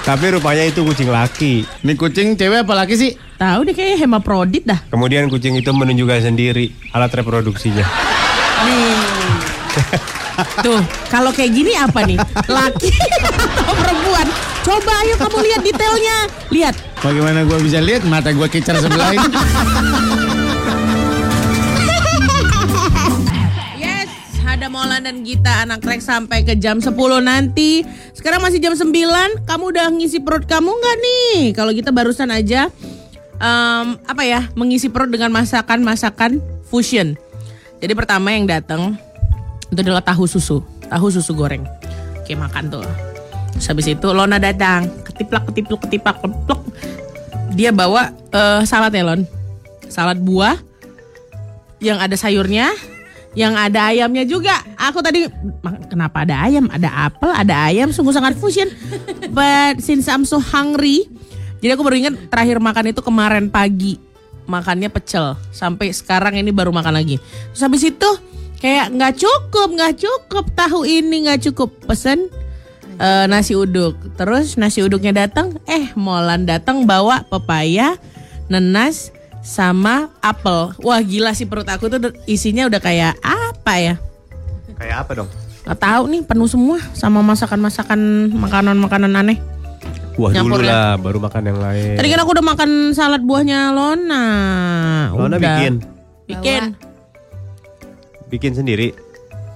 [0.00, 1.62] Tapi rupanya itu kucing laki.
[1.86, 3.10] Nih kucing cewek apa laki sih?
[3.38, 4.80] Tahu deh kayaknya hemaprodit dah.
[4.90, 7.86] Kemudian kucing itu menunjukkan sendiri alat reproduksinya.
[8.66, 8.98] Nih.
[10.64, 10.80] Tuh,
[11.12, 12.16] kalau kayak gini apa nih?
[12.48, 12.90] Laki
[13.22, 14.49] atau perempuan?
[14.60, 16.16] Coba ayo kamu lihat detailnya.
[16.52, 16.74] Lihat.
[17.00, 19.28] Bagaimana gua bisa lihat mata gua kicar sebelah ini?
[23.80, 24.10] Yes,
[24.44, 26.92] ada Molan dan Gita anak trek sampai ke jam 10
[27.24, 27.88] nanti.
[28.12, 29.48] Sekarang masih jam 9.
[29.48, 31.36] Kamu udah ngisi perut kamu nggak nih?
[31.56, 32.68] Kalau kita barusan aja
[33.40, 34.52] em, apa ya?
[34.52, 36.36] Mengisi perut dengan masakan-masakan
[36.68, 37.16] fusion.
[37.80, 39.00] Jadi pertama yang datang
[39.72, 40.60] itu adalah tahu susu,
[40.92, 41.64] tahu susu goreng.
[42.20, 43.09] Oke, makan tuh.
[43.56, 46.60] Terus habis itu Lona datang, ketiplak ketipluk ketiplak kepluk.
[47.54, 49.22] Dia bawa eh, salad ya Lon.
[49.90, 50.54] Salad buah
[51.82, 52.70] yang ada sayurnya,
[53.34, 54.54] yang ada ayamnya juga.
[54.78, 55.26] Aku tadi
[55.64, 56.70] "Ma- kenapa ada ayam?
[56.70, 58.70] Ada apel, ada ayam, sungguh sangat fusion.
[59.34, 61.10] But since I'm so hungry,
[61.58, 63.98] jadi aku baru ingat terakhir makan itu kemarin pagi.
[64.50, 65.38] Makannya pecel.
[65.54, 67.20] Sampai sekarang ini baru makan lagi.
[67.54, 68.10] Terus habis itu
[68.58, 71.70] kayak nggak cukup, nggak cukup tahu ini nggak cukup.
[71.86, 72.30] Pesen
[73.00, 73.96] eh, nasi uduk.
[74.20, 77.96] Terus nasi uduknya datang, eh Molan datang bawa pepaya,
[78.52, 80.76] nenas, sama apel.
[80.84, 83.94] Wah gila sih perut aku tuh isinya udah kayak apa ya?
[84.76, 85.28] Kayak apa dong?
[85.60, 89.38] Gak tahu nih penuh semua sama masakan-masakan makanan-makanan aneh.
[90.20, 90.72] Wah Nyampur dulu ya?
[90.72, 91.96] lah, baru makan yang lain.
[91.96, 94.24] Tadi kan aku udah makan salad buahnya Lona.
[95.16, 95.40] Lona Udah.
[95.40, 95.74] bikin?
[96.28, 96.62] Bikin.
[98.28, 98.92] Bikin sendiri.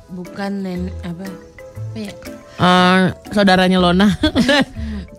[0.09, 1.27] Bukan nenek apa?
[1.29, 2.13] Apa ya?
[2.55, 3.01] Eh,
[3.31, 4.09] saudaranya Lona.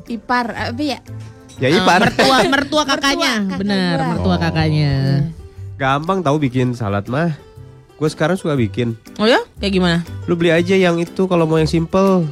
[0.07, 0.99] Ipar apa ya?
[1.55, 1.99] Ya Eh, ipar.
[2.03, 3.33] mertua, mertua kakaknya.
[3.55, 4.07] Bener, gua.
[4.11, 4.39] mertua Oh.
[4.39, 4.93] kakaknya.
[5.75, 7.35] Gampang tahu bikin salad mah.
[7.95, 8.95] Gue sekarang suka bikin.
[9.15, 9.39] Oh ya?
[9.57, 9.97] Kayak gimana?
[10.25, 12.27] Lu beli aja yang itu kalau mau yang simple.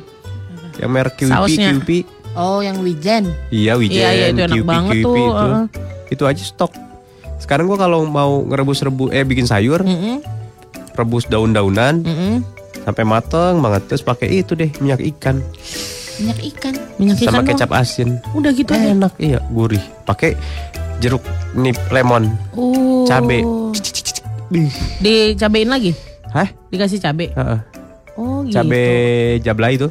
[0.76, 1.90] Yang merek QP.
[2.34, 3.30] Oh, yang wijen.
[3.48, 5.24] Iya, wijen, Iya, iya, itu enak banget tuh, itu.
[5.30, 5.64] heeh.
[6.10, 6.74] Itu aja stok.
[7.38, 10.20] Sekarang gua kalau mau ngerebus-rebus eh bikin sayur, Mm-mm,
[10.94, 12.42] rebus daun-daunan mm-mm.
[12.84, 15.40] Sampai mateng banget terus pakai itu deh minyak ikan
[16.22, 16.74] Minyak ikan.
[17.02, 18.22] Minyak ikan sama kecap asin.
[18.38, 18.94] Udah gitu aja.
[18.94, 19.82] Enak, iya, gurih.
[20.06, 20.38] Pakai
[21.02, 21.26] jeruk
[21.58, 23.02] nip lemon, Oh.
[23.10, 23.42] cabe.
[25.02, 25.98] Dicabein lagi?
[26.30, 26.50] Hah?
[26.70, 27.34] Dikasih cabe.
[27.34, 27.60] Heeh.
[28.14, 28.62] Oh gitu.
[28.62, 28.82] Cabe
[29.42, 29.90] jablay itu.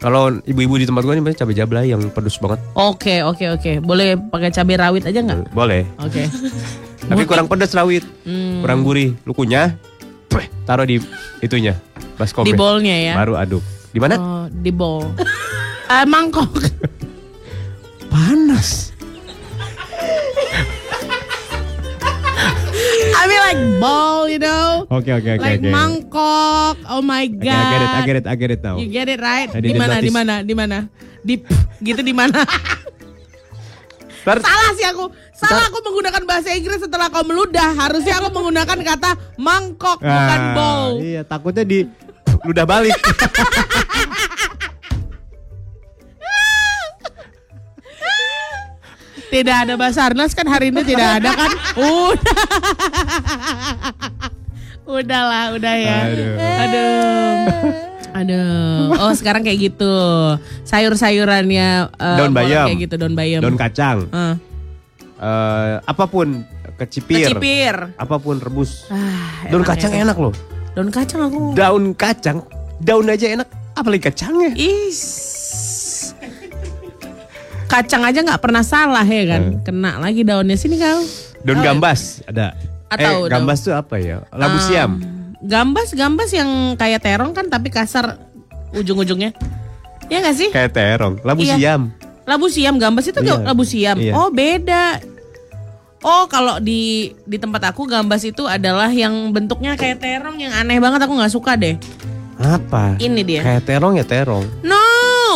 [0.00, 2.60] Kalau ibu-ibu di tempat gua nih biasanya cabe jablay yang pedes banget.
[2.76, 3.72] Oke, oke, oke.
[3.80, 5.52] Boleh pakai cabe rawit aja nggak?
[5.52, 5.88] Boleh.
[6.00, 6.28] Oke.
[7.04, 8.04] Tapi kurang pedes rawit.
[8.24, 8.60] Hmm.
[8.60, 9.16] Kurang gurih.
[9.24, 9.72] Lu kunyah,
[10.28, 11.00] peh, taruh di
[11.40, 11.76] itunya.
[12.20, 12.44] Baskom.
[12.44, 13.14] Di bowlnya ya.
[13.16, 13.64] Baru aduk.
[13.90, 14.14] Di mana?
[14.20, 15.08] Oh, di bowl.
[15.88, 16.52] Ah, mangkok.
[18.12, 18.92] Panas.
[23.10, 24.84] I mean like bowl, you know.
[24.88, 25.72] Oke oke oke like oke.
[25.72, 26.76] mangkok.
[26.88, 27.56] Oh my god.
[27.56, 28.76] I get it, I get it, I get it now.
[28.76, 29.48] You get it right?
[29.50, 29.94] Di mana?
[29.98, 30.34] Di mana?
[30.40, 30.78] Di mana?
[31.20, 31.34] Di
[31.80, 32.44] gitu di mana?
[34.20, 35.08] Ntar- Salah sih aku.
[35.32, 37.72] Salah aku menggunakan bahasa Inggris setelah kau meludah.
[37.74, 41.00] Harusnya aku menggunakan kata mangkok bukan Ah, bowl.
[41.00, 41.88] Iya, takutnya di
[42.44, 42.96] ludah balik.
[49.30, 51.50] Tidak ada Basarnas kan hari ini tidak ada kan?
[51.78, 52.42] Udah.
[54.90, 55.98] Udahlah, udah ya.
[56.02, 56.34] Aduh.
[56.34, 57.38] Aduh.
[58.10, 58.82] Aduh.
[58.98, 59.94] Oh, sekarang kayak gitu.
[60.66, 62.66] Sayur-sayurannya eh, Daun bayam.
[62.66, 63.40] kayak gitu, daun bayam.
[63.42, 64.10] Daun kacang.
[64.10, 64.34] Eh,
[65.20, 66.48] Eh, apa pun
[66.80, 67.28] kecipir.
[67.28, 67.92] Kecipir.
[68.00, 68.88] Apa pun rebus.
[68.88, 70.02] Ah, Daun enak kacang ya.
[70.02, 70.32] enak loh.
[70.70, 71.40] Daun kacang aku.
[71.52, 72.38] Daun kacang,
[72.78, 73.48] daun aja enak.
[73.74, 74.54] Apalagi kacangnya.
[74.54, 75.00] Is.
[77.66, 79.42] Kacang aja nggak pernah salah ya kan?
[79.54, 79.62] Eh.
[79.62, 81.02] Kena lagi daunnya sini kau.
[81.42, 82.54] Daun Oh, gambas ada.
[82.90, 84.26] Atau eh, gambas tuh apa ya?
[84.34, 84.92] Labu Um, siam.
[85.40, 88.18] Gambas, gambas yang kayak terong kan tapi kasar
[88.74, 89.32] ujung-ujungnya.
[90.10, 90.48] Ya nggak sih?
[90.50, 91.22] Kayak terong.
[91.22, 91.54] Labu Iya.
[91.56, 91.94] siam.
[92.26, 93.38] Labu siam, gambas itu Iya.
[93.46, 93.96] labu siam.
[93.96, 94.12] Iya.
[94.18, 94.98] Oh beda.
[96.00, 100.80] Oh kalau di di tempat aku gambas itu adalah yang bentuknya kayak terong yang aneh
[100.80, 101.76] banget aku nggak suka deh.
[102.40, 102.96] Apa?
[102.96, 103.44] Ini dia.
[103.44, 104.48] Kayak terong ya terong.
[104.64, 104.80] No.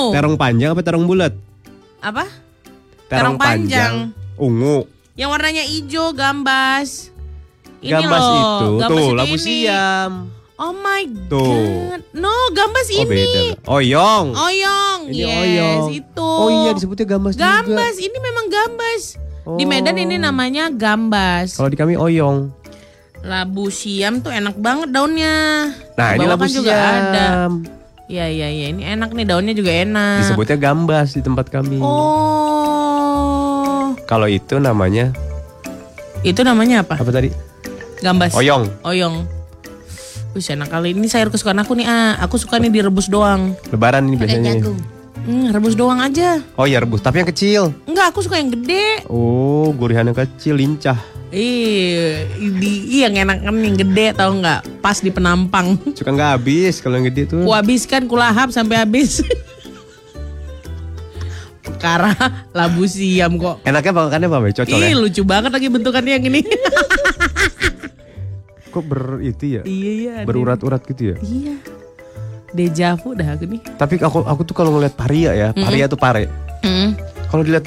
[0.08, 1.36] Terong panjang apa terong bulat?
[2.00, 2.24] Apa?
[3.12, 4.16] Terong panjang.
[4.40, 4.88] Ungu.
[5.14, 7.12] Yang warnanya hijau gambas.
[7.84, 8.68] Ini gambas loh, itu.
[8.80, 9.44] gambas Tuh, itu labu ini.
[9.44, 10.12] siam.
[10.56, 11.44] Oh my Tuh.
[11.44, 12.00] god.
[12.16, 13.10] No, gambas Oh ini.
[13.12, 13.40] beda.
[13.68, 14.26] Oyong.
[14.32, 15.00] Oyong.
[15.12, 15.86] Ini yes, oyong.
[15.92, 16.30] itu.
[16.40, 17.44] Oh iya disebutnya gambas, juga.
[17.60, 19.20] Gambas, ini memang gambas.
[19.46, 20.22] Di Medan ini Oh.
[20.22, 21.54] namanya gambas.
[21.54, 22.48] Kalau di kami oyong.
[23.20, 25.68] Labu siam tuh enak banget daunnya.
[25.94, 26.84] Nah, Di ini labu kan juga siam.
[26.84, 27.26] ada.
[28.04, 30.20] Iya iya iya, ini enak nih daunnya juga enak.
[30.20, 31.80] Disebutnya gambas di tempat kami.
[32.54, 33.16] Oh.
[34.04, 35.12] Kalau itu namanya
[36.20, 36.96] Itu namanya apa?
[36.96, 37.28] apa tadi?
[37.98, 38.32] Gambas.
[38.32, 38.68] Oyong.
[38.82, 39.24] Oyong.
[40.32, 41.84] Wih, enak kali ini sayur kesukaan aku nih.
[41.84, 43.52] Ah, aku suka nih direbus doang.
[43.68, 44.56] Lebaran ini biasanya.
[44.56, 44.80] jagung.
[45.24, 46.44] Hmm, rebus doang aja.
[46.60, 47.72] Oh ya rebus, tapi yang kecil.
[47.88, 49.08] Enggak, aku suka yang gede.
[49.08, 51.00] Oh, gurihan yang kecil, lincah.
[51.34, 54.84] Ih, di, yang enak kan yang gede tau nggak?
[54.84, 55.74] Pas di penampang.
[55.98, 57.42] Suka nggak habis kalau yang gede tuh.
[57.42, 59.18] Ku habiskan, ku lahap sampai habis.
[61.64, 62.14] Perkara
[62.54, 63.64] labu siam kok.
[63.66, 64.52] Enaknya makannya apa?
[64.52, 64.92] Cocol ya?
[64.92, 66.44] Ih, lucu banget lagi bentukannya yang ini.
[68.74, 69.62] Kok ber itu ya?
[69.62, 70.14] iya, iya.
[70.26, 71.16] Berurat-urat gitu ya?
[71.22, 71.54] Iya.
[72.54, 73.60] Dejavu dah aku nih.
[73.74, 76.30] Tapi aku aku tuh kalau ngeliat paria ya, paria tuh pare.
[76.62, 76.94] Hmm.
[77.28, 77.66] Kalau dilihat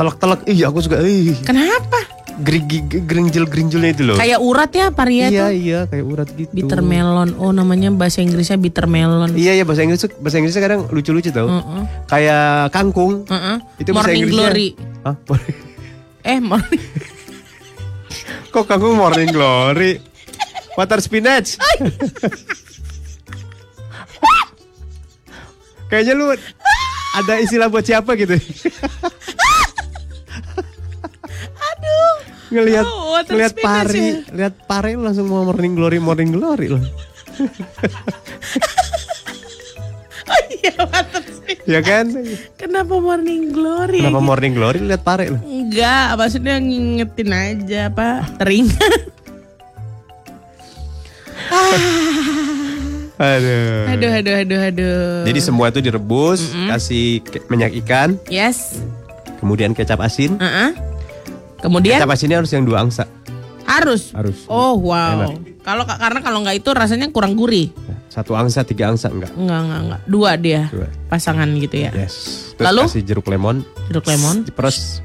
[0.00, 2.16] telak-telak, ih aku suka ih Kenapa?
[2.36, 4.16] gerinjil-gerinjilnya itu loh.
[4.20, 5.56] Kayak urat ya paria iya, tuh.
[5.56, 6.52] iya, kayak urat gitu.
[6.52, 7.32] Bitter melon.
[7.40, 9.32] Oh, namanya bahasa Inggrisnya bitter melon.
[9.32, 11.48] Iya, iya bahasa Inggris bahasa Inggrisnya kadang lucu-lucu tau.
[11.48, 11.82] Heeh.
[12.08, 13.24] Kayak kangkung.
[13.24, 13.56] Heeh.
[13.80, 14.40] Itu bahasa Morning Inggrisnya.
[14.52, 14.68] glory.
[15.04, 15.16] Hah?
[16.26, 16.82] Eh, morning.
[18.50, 20.02] Kok kangkung morning glory?
[20.74, 21.54] Water spinach.
[25.86, 26.26] Kayaknya lu
[27.16, 28.34] ada istilah buat siapa gitu.
[31.56, 32.14] Aduh.
[32.46, 34.34] ngelihat Oh, ngelihat pari, ya.
[34.34, 36.82] lihat pari langsung mau morning glory, morning glory loh.
[40.26, 41.22] Oh iya, water.
[41.66, 42.10] Ya kan?
[42.58, 44.02] Kenapa morning glory?
[44.02, 45.42] Kenapa morning glory lihat pare loh?
[45.42, 49.02] Enggak, maksudnya ngingetin aja apa teringat.
[53.16, 53.88] Aduh.
[53.88, 55.24] Aduh, aduh, aduh, aduh.
[55.24, 58.76] Jadi semua itu direbus, kasih ke- minyak ikan, yes.
[59.38, 60.36] kemudian kecap asin.
[60.36, 60.76] Heeh.
[61.56, 63.08] Kemudian Kecap asinnya harus yang dua angsa.
[63.64, 64.12] Harus.
[64.12, 64.44] Harus.
[64.46, 65.32] Oh wow.
[65.60, 67.72] Kalau karena kalau nggak itu rasanya kurang gurih.
[68.06, 69.32] Satu angsa, tiga angsa enggak.
[69.34, 70.00] Enggak enggak enggak.
[70.06, 70.88] Dua dia Dua.
[71.08, 71.90] pasangan gitu ya.
[71.90, 72.14] Yes.
[72.54, 72.82] Terus Lalu?
[72.86, 74.44] kasih jeruk lemon, Jeruk lemon.
[74.44, 75.00] diperes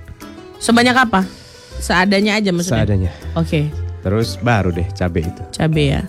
[0.59, 1.25] Sebanyak apa?
[1.81, 2.85] Seadanya aja maksudnya.
[2.85, 3.11] seadanya.
[3.33, 3.71] Oke.
[4.03, 5.41] Terus baru deh cabe itu.
[5.49, 6.01] Cabe ya.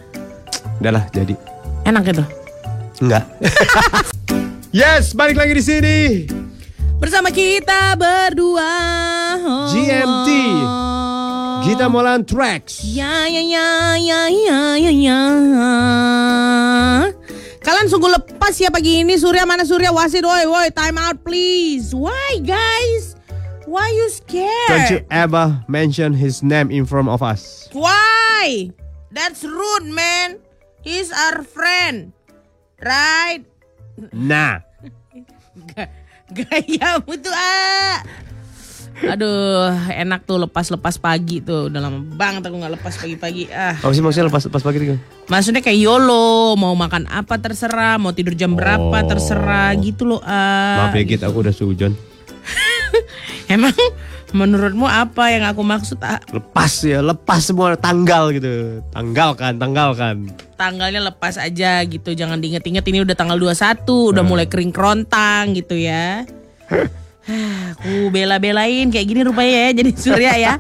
[0.77, 1.33] Udahlah jadi.
[1.83, 2.25] Enak itu.
[3.03, 3.25] Enggak.
[4.71, 5.99] yes, balik lagi di sini.
[7.03, 8.71] Bersama kita berdua.
[9.75, 10.31] GMT.
[11.67, 12.87] Gita Molan Tracks.
[12.87, 13.69] Ya ya ya
[13.99, 15.21] ya ya ya ya.
[17.63, 21.95] Kalian sungguh lepas ya pagi ini Surya mana Surya wasit woi woi time out please.
[21.95, 23.15] Why guys?
[23.67, 24.71] Why you scared?
[24.71, 27.71] Don't you ever mention his name in front of us.
[27.75, 28.71] Why?
[29.15, 30.43] That's rude man.
[30.83, 32.11] He's our friend.
[32.77, 33.47] Right?
[34.11, 34.67] Nah,
[35.69, 35.93] Ga-
[36.29, 38.03] Gayamu tuh ah.
[39.03, 41.67] Aduh, enak tuh lepas-lepas pagi tuh.
[41.67, 43.49] Udah lama banget aku nggak lepas pagi-pagi.
[43.49, 44.97] Ah, apa sih maksudnya lepas lepas pagi itu?
[45.25, 49.07] maksudnya kayak YOLO, mau makan apa terserah, mau tidur jam berapa Oh.
[49.07, 50.21] terserah gitu loh.
[50.23, 50.87] Ah.
[50.87, 51.95] Maaf ya Git, aku udah sujon.
[53.55, 53.75] Emang
[54.33, 56.01] menurutmu apa yang aku maksud?
[56.01, 58.81] Ah, Lepas ya, lepas semua tanggal gitu.
[58.91, 60.33] Tanggalkan, tanggalkan.
[60.57, 62.13] tanggalnya lepas aja gitu.
[62.13, 63.83] Jangan diinget-inget ini udah tanggal 21,
[64.15, 66.23] udah mulai kering kerontang gitu ya.
[67.77, 70.53] Aku bela-belain kayak gini rupanya ya jadi surya ya.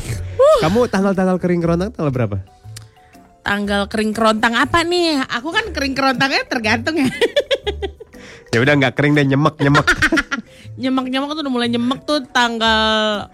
[0.64, 2.36] Kamu tanggal-tanggal kering kerontang tanggal berapa?
[3.40, 5.24] Tanggal kering kerontang apa nih?
[5.36, 7.08] Aku kan kering kerontangnya tergantung ya.
[8.48, 9.84] Ya udah nggak kering dan nyemek nyemek.
[10.78, 13.26] Nyemek-nyemek tuh udah mulai nyemek tuh tanggal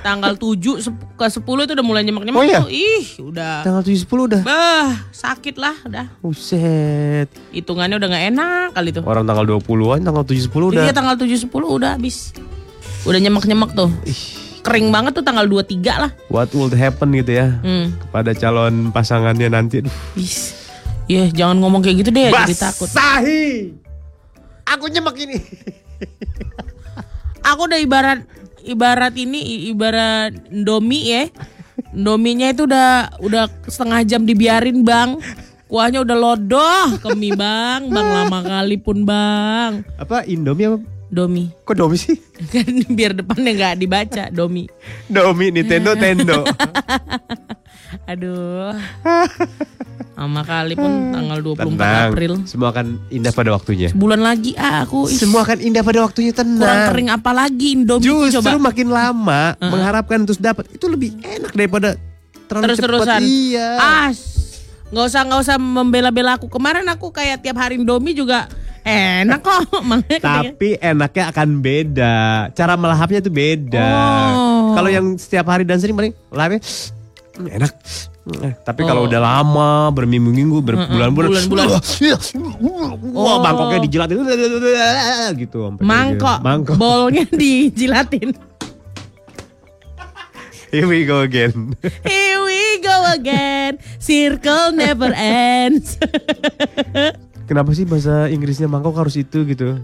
[0.00, 2.60] tanggal 7 sep- ke 10 itu udah mulai nyemek-nyemek Oh iya?
[2.60, 2.68] tuh.
[2.68, 3.60] Ih, udah.
[3.60, 4.40] tanggal 7 10 udah.
[4.40, 6.06] Bah, sakit lah udah.
[6.20, 7.28] Buset.
[7.50, 9.04] Hitungannya udah nggak enak kali tuh.
[9.04, 10.84] Orang tanggal 20-an, tanggal 7 10 udah.
[10.84, 12.32] Iya tanggal 7 10 udah habis.
[13.02, 13.88] Udah nyemek-nyemek tuh.
[14.60, 16.10] Kering banget tuh tanggal 23 lah.
[16.28, 17.96] What would happen gitu ya Hmm.
[17.98, 19.80] kepada calon pasangannya nanti?
[19.80, 19.92] Aduh.
[20.14, 20.52] Is.
[21.04, 22.86] Ya, jangan ngomong kayak gitu deh, jadi takut.
[22.86, 23.72] Basahi.
[24.66, 25.36] Aku nyemek ini.
[27.44, 28.20] Aku udah ibarat
[28.64, 31.24] ibarat ini ibarat Indomie ya.
[31.90, 35.18] Indominya itu udah udah setengah jam dibiarin, Bang.
[35.70, 37.88] Kuahnya udah lodoh ke mie, Bang.
[37.88, 39.86] Bang lama kali pun, Bang.
[39.96, 40.78] Apa Indomie apa?
[41.10, 41.50] Domi.
[41.66, 42.14] Kok Domi sih?
[42.54, 44.70] Kan biar depannya nggak dibaca, Domi.
[45.10, 46.46] Domi Nintendo Tendo.
[48.06, 48.74] Aduh.
[50.20, 52.08] Lama kali pun tanggal 24 Tenang.
[52.12, 52.32] April.
[52.44, 53.88] Semua akan indah pada waktunya.
[53.90, 56.60] Bulan lagi ah, aku ih, Semua akan indah pada waktunya tenang.
[56.60, 58.60] kurang kering apa lagi Indomie Justru coba.
[58.60, 61.96] makin lama mengharapkan terus dapat itu lebih enak daripada
[62.44, 63.16] terlalu Terus-terusan.
[63.16, 63.20] cepat.
[63.24, 63.68] Iya.
[63.76, 64.08] Ah,
[64.90, 66.52] nggak usah nggak usah membela-bela aku.
[66.52, 68.44] Kemarin aku kayak tiap hari Indomie juga
[68.82, 69.72] enak kok.
[70.20, 72.16] Tapi enaknya akan beda.
[72.52, 73.88] Cara melahapnya tuh beda.
[74.30, 74.76] Oh.
[74.76, 76.99] Kalau yang setiap hari dan sering paling lahapnya "Hmm,
[77.48, 77.72] enak.
[78.62, 79.08] Tapi kalau Oh.
[79.08, 81.66] udah lama, berminggu-minggu, berbulan-bulan, bulan-bulan.
[83.10, 83.38] wah Oh.
[83.40, 84.20] mangkoknya dijilatin
[85.38, 85.72] gitu.
[85.80, 86.38] mangkok.
[86.44, 86.76] Mangkok.
[86.76, 88.36] bolnya dijilatin.
[90.70, 91.74] Here we go again.
[92.06, 95.98] Here we go again, circle never ends.
[97.50, 99.82] Kenapa sih bahasa Inggrisnya mangkok harus itu gitu?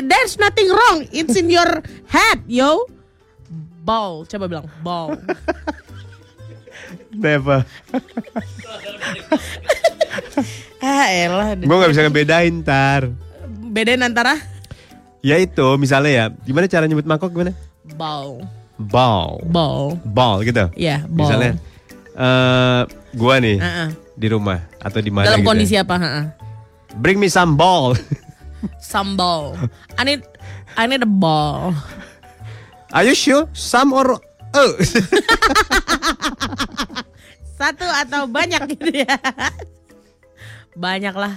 [0.00, 2.88] There's nothing wrong, it's in your head, yo.
[3.84, 5.12] Ball, coba bilang ball.
[7.14, 7.62] Never.
[10.80, 13.10] ah elah, Gue gak bisa ngebedain ntar.
[13.64, 14.38] bedain antara
[15.18, 17.56] Ya itu misalnya ya, gimana cara nyebut mangkok gimana?
[17.96, 18.44] ball,
[18.76, 19.40] Ball.
[19.46, 19.96] ball.
[20.04, 20.68] Ball gitu.
[20.74, 21.24] Ya, ball.
[21.24, 21.50] Misalnya
[22.14, 23.88] eh gua nih Uh-uh.
[24.14, 25.48] di rumah atau di mana Dalam gitu.
[25.48, 25.82] kondisi ya.
[25.82, 25.96] apa?
[25.96, 26.22] Ha-ha.
[26.96, 27.96] Bring me some ball.
[28.80, 29.56] Sambal.
[29.96, 30.22] I need
[30.74, 31.72] I need a ball.
[32.90, 33.48] Are you sure?
[33.50, 34.20] Some or
[34.52, 34.72] uh.
[37.54, 39.14] Satu atau banyak gitu ya.
[40.74, 41.34] Banyak lah.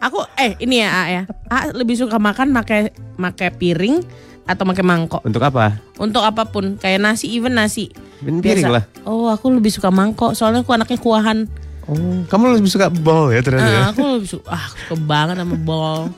[0.00, 1.22] Aku eh ini ya A ya.
[1.52, 2.88] A lebih suka makan pakai
[3.20, 4.00] pakai piring
[4.48, 5.20] atau pakai mangkok.
[5.22, 5.76] Untuk apa?
[6.00, 7.92] Untuk apa pun, kayak nasi even nasi.
[8.24, 8.84] Piring lah.
[9.04, 11.44] Oh, aku lebih suka mangkok soalnya aku anaknya kuahan.
[11.84, 13.68] Oh, kamu lebih suka ball ya ternyata.
[13.68, 13.80] ya?
[13.84, 16.08] Ah, aku lebih suka ah, suka banget sama ball.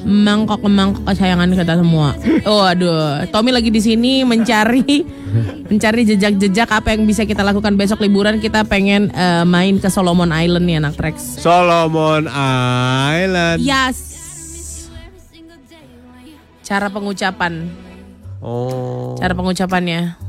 [0.04, 2.14] Mangkok mangkok kesayangan kita semua.
[2.44, 5.02] Oh aduh, Tommy lagi di sini mencari
[5.70, 8.38] mencari jejak-jejak apa yang bisa kita lakukan besok liburan.
[8.38, 11.40] Kita pengen eh, main ke Solomon Island nih anak Trax.
[11.40, 13.58] Solomon Island.
[13.58, 14.18] Yes.
[16.60, 17.64] Cara pengucapan,
[18.44, 19.16] Oh.
[19.16, 20.20] cara pengucapannya.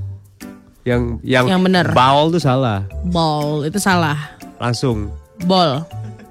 [0.88, 1.86] Yang yang, Yang bener.
[1.92, 2.88] Baul tuh salah.
[3.04, 4.16] Ball itu salah.
[4.56, 5.12] Langsung
[5.44, 5.84] Ball.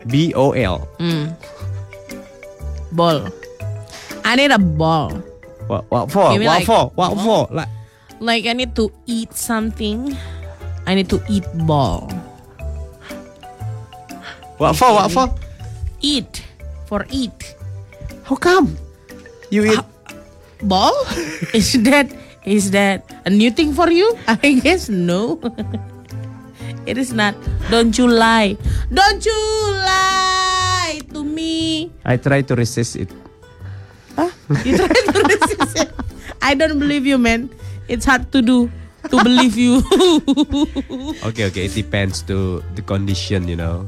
[0.09, 0.81] B O L.
[0.97, 1.29] Hmm.
[2.93, 3.29] Ball.
[4.25, 5.11] I need a ball.
[5.69, 6.33] What, what for?
[6.33, 6.93] What like- for?
[6.95, 7.49] What for?
[7.53, 7.69] Like,
[8.21, 10.17] Like I need to eat something.
[10.87, 12.09] I need to eat ball.
[14.59, 14.91] what for?
[14.93, 15.29] What for?
[16.01, 16.43] Eat
[16.87, 17.55] for eat.
[18.25, 18.77] How come?
[19.51, 19.85] You eat
[20.63, 20.93] Ball?
[21.55, 22.11] is that
[22.45, 24.19] is that a new thing for you?
[24.27, 25.39] I guess no.
[26.87, 27.37] it is not.
[27.71, 28.57] Don't you lie.
[28.91, 29.39] Don't you
[29.79, 30.38] lie
[31.39, 31.87] me.
[32.03, 33.15] I try to resist it.
[34.19, 34.35] Huh?
[34.67, 35.91] You try to resist it.
[36.43, 37.47] I don't believe you, man.
[37.87, 38.67] It's hard to do
[39.07, 39.79] to believe you.
[41.31, 41.71] Okay, okay.
[41.71, 43.87] It depends to the condition, you know.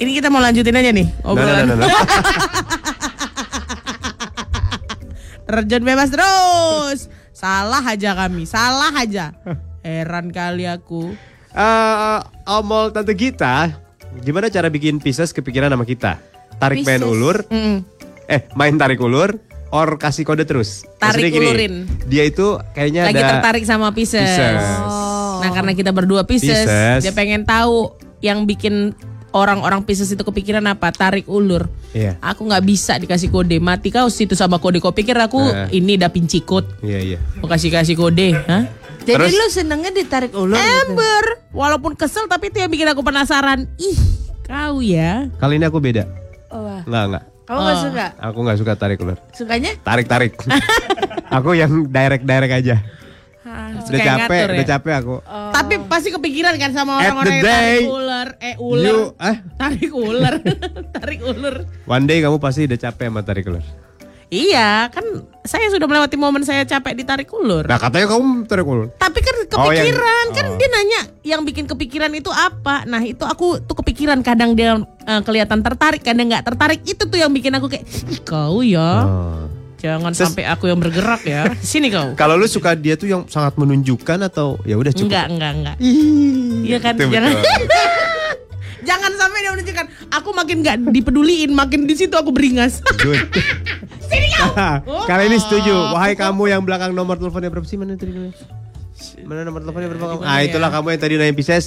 [0.00, 1.64] Ini kita mau lanjutin aja nih No, no, obrolan.
[1.68, 1.88] no, no, no.
[5.50, 6.98] Terjun bebas terus.
[7.34, 9.34] Salah aja kami, salah aja.
[9.82, 11.12] Heran kali aku.
[11.50, 13.74] Eh, omol tante Gita,
[14.18, 16.18] gimana cara bikin Pisces kepikiran sama kita?
[16.56, 17.08] Tarik main Pisces.
[17.08, 17.76] ulur, Mm.
[18.26, 19.38] eh main tarik ulur,
[19.70, 20.84] or kasih kode terus.
[20.96, 21.74] Tarik Maksudnya gini, ulurin.
[22.04, 24.20] Dia itu kayaknya Lagi ada tertarik sama Pisces.
[24.20, 24.64] Pisces.
[25.40, 27.00] Nah karena kita berdua Pisces, Pisces.
[27.00, 28.92] dia pengen tahu yang bikin
[29.30, 30.90] orang-orang Pisces itu kepikiran apa?
[30.90, 31.70] Tarik ulur.
[31.90, 32.18] Iya.
[32.20, 33.56] Aku nggak bisa dikasih kode.
[33.56, 34.78] Mati kau situ sama kode.
[34.78, 35.80] Kau pikir aku Eh.
[35.80, 36.82] ini da pincikut.
[36.82, 37.18] Iya, iya.
[37.38, 38.62] Mau kasih kasih kode, hah?
[39.00, 39.32] Jadi Terus?
[39.32, 40.92] lu senengnya ditarik ulur gitu?
[40.92, 43.64] Ember, walaupun kesel tapi itu yang bikin aku penasaran.
[43.76, 43.96] Ih,
[44.42, 45.26] kau ya.
[45.36, 46.04] Kali ini aku beda.
[46.48, 46.82] Oh, wah.
[46.82, 47.24] Enggak, enggak.
[47.42, 47.82] Kamu gak Oh.
[47.82, 48.06] suka?
[48.20, 49.18] Aku nggak suka tarik ulur.
[49.32, 49.72] Sukanya?
[49.80, 50.38] Tarik, tarik.
[51.36, 52.76] aku yang direct, direct aja.
[53.40, 54.70] Ah, Udah capek, ngatur udah ya.
[54.70, 55.14] capek aku.
[55.50, 59.36] Tapi pasti kepikiran kan sama orang-orang yang tarik day, ular, eh ular, You, eh?
[59.56, 60.34] tarik ular,
[60.94, 61.54] tarik ular.
[61.82, 63.64] One day kamu pasti udah capek sama tarik ulur.
[64.30, 65.02] Iya, kan
[65.42, 67.66] saya sudah melewati momen saya capek ditarik ulur.
[67.66, 68.86] Nah katanya kamu tarik ulur.
[68.94, 70.54] Tapi kan Oh, yang- kepikiran, kan oh.
[70.54, 72.86] dia nanya yang bikin kepikiran itu apa.
[72.86, 76.78] Nah itu aku tuh kepikiran kadang dia eh, kelihatan tertarik, kadang nggak tertarik.
[76.80, 79.50] Itu tuh yang bikin aku kayak, Ih, kau ya, Oh.
[79.76, 81.50] jangan Ses- sampai aku yang bergerak ya.
[81.66, 82.14] Sini kau.
[82.14, 85.10] Kalau lu suka dia tuh yang sangat menunjukkan atau ya udah cukup.
[85.10, 85.76] Enggak, enggak, enggak.
[86.62, 87.34] Iya kan, itu jangan.
[88.80, 92.80] Jangan sampai dia menunjukkan aku makin nggak dipeduliin, makin di situ aku beringas.
[92.96, 93.20] Good.
[95.10, 95.94] Kali ini setuju.
[95.94, 98.10] Wahai kamu yang belakang nomor teleponnya berapa sih mana tadi?
[99.22, 100.20] Mana nomor teleponnya berapa kamu?
[100.20, 100.48] Gimana Ah ya?
[100.48, 101.66] itulah kamu yang tadi nanya Pisces.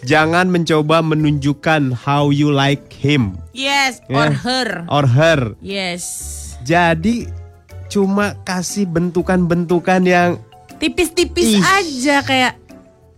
[0.00, 4.32] Jangan mencoba menunjukkan how you like him yes, or Yeah.
[4.32, 4.68] her.
[4.88, 5.40] or her.
[5.60, 6.04] Yes.
[6.64, 7.28] Jadi
[7.86, 10.30] cuma kasih bentukan-bentukan yang
[10.80, 12.56] Tipis-tipis aja kayak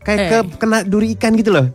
[0.03, 0.29] kayak Eh.
[0.29, 1.71] ke, kena duri ikan gitu loh.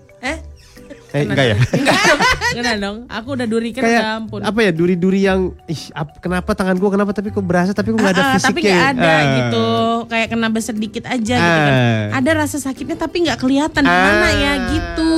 [1.17, 1.57] Eh enggak ya?
[2.57, 2.75] Enggak.
[2.77, 4.39] Dong, aku udah durikan kayak ya ampun.
[4.41, 7.99] apa ya duri-duri yang ih ap- kenapa tangan gua kenapa tapi kok berasa tapi kok
[7.99, 9.21] nggak ada ah, fisiknya tapi nggak ada Ah.
[9.35, 9.65] gitu.
[10.07, 11.73] Kayak kena sedikit aja gitu kan.
[12.17, 15.13] Ada rasa sakitnya tapi nggak kelihatan di mana ya gitu.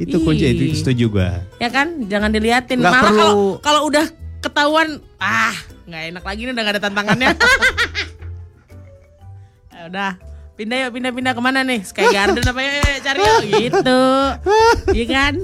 [0.00, 0.54] Itu kunci Ih.
[0.56, 1.30] itu setuju gua.
[1.58, 2.08] Ya kan?
[2.08, 2.80] Jangan diliatin.
[2.80, 4.06] Nggak malah kalau kalau udah
[4.40, 4.88] ketahuan
[5.20, 5.54] ah
[5.84, 7.30] nggak enak lagi nih udah gak ada tantangannya.
[9.70, 10.12] Ya udah
[10.60, 14.02] pindah yuk pindah pindah ke mana nih Sky Garden apa ya Eh, cari yuk gitu
[14.92, 15.34] iya kan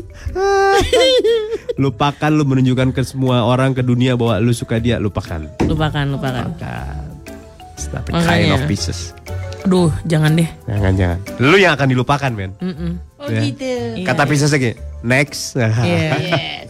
[1.82, 6.52] lupakan lu menunjukkan ke semua orang ke dunia bahwa lu suka dia lupakan lupakan lupakan
[6.52, 8.28] the Makanya.
[8.28, 9.16] kind of pieces
[9.64, 13.00] aduh jangan deh jangan jangan lu yang akan dilupakan men Mm-mm.
[13.16, 13.40] Oh Ya.
[13.42, 14.04] gitu.
[14.04, 15.72] Kata pieces lagi next Iya.
[15.80, 16.68] Yes.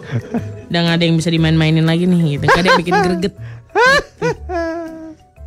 [0.66, 2.48] Udah gak ada yang bisa dimain-mainin lagi nih gitu.
[2.48, 3.34] Gak ada yang bikin greget.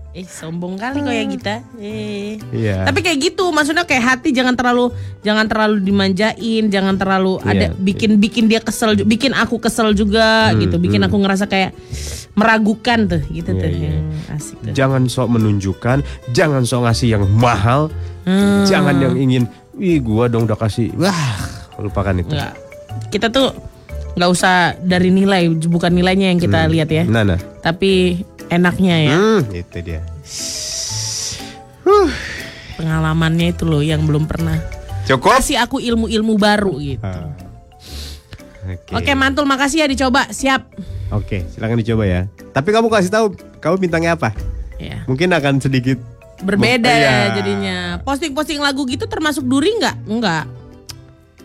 [0.10, 1.56] eh sombong kali kok ya kita.
[1.78, 2.42] Eh.
[2.50, 2.82] Iya.
[2.82, 4.90] Tapi kayak gitu, maksudnya kayak hati jangan terlalu
[5.22, 7.46] jangan terlalu dimanjain, jangan terlalu Iya.
[7.46, 11.78] ada bikin bikin dia kesel, bikin aku kesel juga Hmm, gitu, bikin aku ngerasa kayak
[12.34, 13.86] meragukan tuh, gitu Iya, tuh iya.
[13.86, 13.98] yang
[14.34, 14.74] asik tuh.
[14.74, 15.98] jangan sok menunjukkan
[16.32, 17.94] jangan sok ngasih yang mahal
[18.26, 18.66] Hmm.
[18.66, 19.44] jangan yang ingin
[19.76, 21.38] ih gua dong udah kasih wah
[21.78, 22.54] lupakan itu Enggak.
[23.10, 23.54] Kita tuh
[24.14, 28.20] nggak usah dari nilai, bukan nilainya yang kita lihat ya, nah nah tapi
[28.50, 29.14] enaknya ya.
[29.16, 30.02] hmm, itu dia
[32.78, 34.62] pengalamannya itu loh yang belum pernah
[35.10, 37.04] cukup kasih aku ilmu-ilmu baru gitu.
[37.04, 37.34] Ah.
[38.70, 38.94] Oke.
[38.94, 40.70] Oke mantul makasih ya dicoba siap.
[41.10, 42.22] Oke, silakan dicoba ya.
[42.54, 43.26] Tapi kamu kasih tahu
[43.58, 44.30] kamu bintangnya apa?
[44.78, 45.02] Ya.
[45.10, 45.98] Mungkin akan sedikit
[46.40, 47.10] Berbeda Iya.
[47.10, 47.78] ya jadinya.
[48.06, 49.98] Posting-posting lagu gitu termasuk duri nggak?
[50.08, 50.46] Enggak.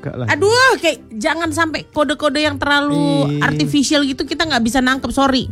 [0.05, 0.27] suka lah.
[0.29, 3.41] Aduh, kayak jangan sampai kode-kode yang terlalu Ih.
[3.41, 5.09] artificial gitu kita nggak bisa nangkep.
[5.09, 5.49] Sorry,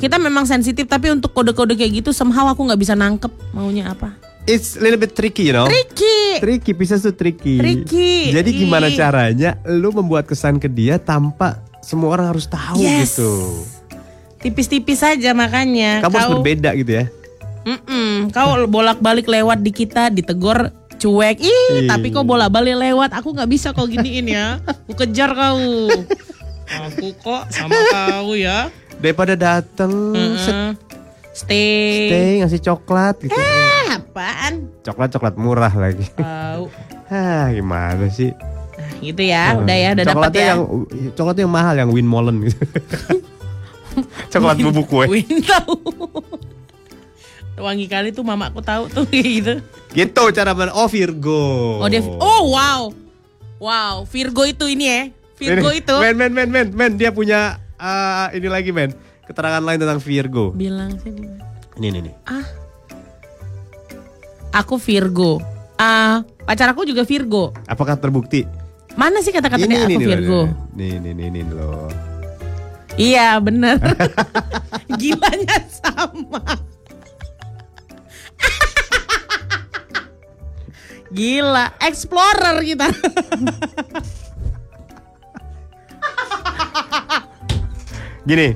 [0.00, 4.16] kita memang sensitif tapi untuk kode-kode kayak gitu somehow aku nggak bisa nangkep maunya apa.
[4.48, 5.68] It's a little bit tricky, you know.
[5.68, 6.40] Tricky.
[6.40, 7.60] Tricky, Pisces tuh tricky.
[7.60, 8.32] Tricky.
[8.32, 13.14] Jadi gimana caranya lu membuat kesan ke dia tanpa semua orang harus tahu Yes.
[13.14, 13.30] gitu.
[14.40, 16.00] Tipis-tipis saja makanya.
[16.00, 17.04] Kamu harus Kau- berbeda gitu ya.
[17.60, 21.36] Mm-mm, kau bolak-balik lewat di kita ditegor cuek.
[21.36, 21.88] Ih, Ih.
[21.92, 23.12] tapi kau bolak-balik lewat.
[23.12, 24.56] Aku nggak bisa kau giniin ya.
[24.64, 25.60] Aku kejar kau.
[26.88, 28.72] Aku kok sama kau ya.
[29.00, 30.70] Daripada dateng set, Mm-mm.
[31.32, 32.10] Stay.
[32.12, 33.32] stay ngasih coklat gitu.
[33.32, 34.68] Eh, apaan?
[34.84, 36.04] Coklat coklat murah lagi.
[36.14, 36.68] Tahu.
[37.08, 38.30] Hah, gimana sih?
[38.30, 39.56] Nah, gitu ya.
[39.56, 40.50] Udah ya, udah dapat Coklatnya ya.
[40.52, 40.60] yang
[41.16, 42.60] coklatnya yang mahal yang Win Molen gitu.
[44.32, 45.04] Coklat bubuk kue.
[45.08, 45.74] Win tahu.
[47.60, 49.60] Wangi kali tuh mamaku tahu tuh gitu.
[49.92, 51.80] Gitu cara men Oh Virgo.
[51.80, 52.80] Oh dia Oh wow.
[53.60, 55.00] Wow, Virgo itu ini ya.
[55.36, 55.96] Virgo Ini, itu.
[56.00, 58.92] Men men men men men dia punya ah, ini lagi men.
[59.24, 60.52] Keterangan lain tentang Virgo.
[60.52, 61.14] Bilang sih.
[61.80, 62.14] Ini ini nih.
[64.52, 65.40] Aku Virgo.
[65.80, 67.56] Ah, pacar aku juga Virgo.
[67.64, 68.44] Apakah terbukti?
[68.98, 70.40] Mana sih kata-katanya aku nih, Virgo?
[70.76, 71.88] Nih nih nih nih loh.
[72.98, 73.78] Iya, bener.
[75.00, 76.42] Gilanya sama.
[81.16, 82.90] Gila, explorer kita.
[88.22, 88.48] Gini.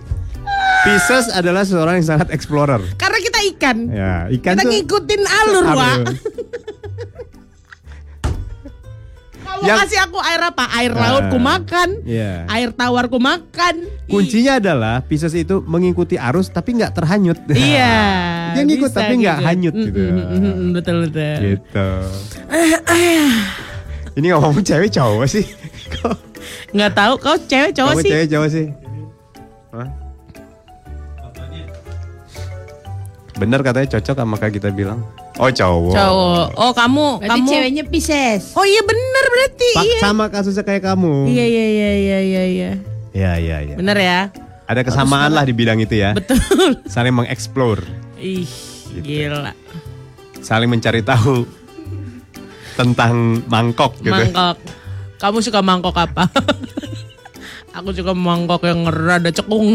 [0.84, 2.80] Pisces adalah seorang yang sangat explorer.
[3.00, 3.76] Karena kita ikan.
[3.88, 5.76] Ya, ikan kita tuh ngikutin alur, Alur.
[5.80, 5.98] Wak.
[9.44, 10.64] Kamu Yang- kasih aku air apa?
[10.76, 11.88] Air laut ku Ah, makan.
[12.04, 12.44] iya.
[12.50, 13.86] Air tawar ku makan.
[14.04, 17.38] Kuncinya adalah Pisces itu mengikuti arus tapi nggak terhanyut.
[17.48, 17.96] Iya.
[18.58, 19.46] Dia ngikut bisa tapi nggak gitu.
[19.48, 20.00] hanyut gitu.
[20.04, 21.36] Mm, mm, mm, mm, betul betul.
[21.40, 21.88] gitu.
[24.20, 25.44] Ini ngomong cewek cowok sih.
[26.74, 28.10] Nggak tahu kau cewek cowok kamu sih.
[28.10, 28.66] cewek cowok sih?
[29.74, 29.90] Hah?
[33.34, 35.02] Bener katanya cocok sama kayak kita bilang.
[35.42, 35.90] Oh cowok.
[35.90, 36.46] Cowok.
[36.54, 37.48] Oh kamu Berarti kamu.
[37.50, 38.54] ceweknya Pisces.
[38.54, 39.68] Oh iya bener berarti.
[39.74, 39.98] Pak, iya.
[39.98, 41.26] sama kasusnya kayak kamu.
[41.26, 42.70] Iya iya iya iya iya iya.
[43.10, 43.74] Iya iya iya.
[43.74, 44.20] Bener ya.
[44.64, 46.14] Ada kesamaan lah di bidang itu ya.
[46.14, 46.38] Betul.
[46.94, 47.82] Saling mengeksplor,
[48.16, 48.46] Ih,
[48.94, 49.02] Gitu.
[49.02, 49.50] gila.
[50.38, 51.48] saling mencari tahu
[52.76, 54.12] tentang mangkok gitu.
[54.12, 54.56] Mangkok.
[55.16, 56.28] Kamu suka mangkok apa?
[57.74, 59.74] Aku suka mangkok yang rada cekung.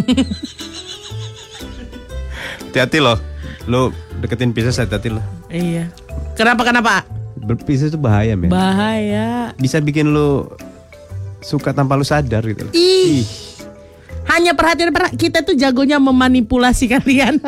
[2.64, 3.20] Hati-hati loh.
[3.68, 5.24] Lu deketin Pisces hati-hati loh.
[5.50, 5.92] iya.
[6.34, 7.04] Kenapa kenapa?
[7.36, 8.48] Ber- Pisces itu bahaya men.
[8.48, 9.52] Bahaya.
[9.60, 10.48] Bisa bikin lu
[11.42, 12.64] suka tanpa lu sadar gitu.
[12.72, 13.28] Ih.
[14.30, 17.42] Hanya perhatian perhatian kita tuh jagonya memanipulasi kalian.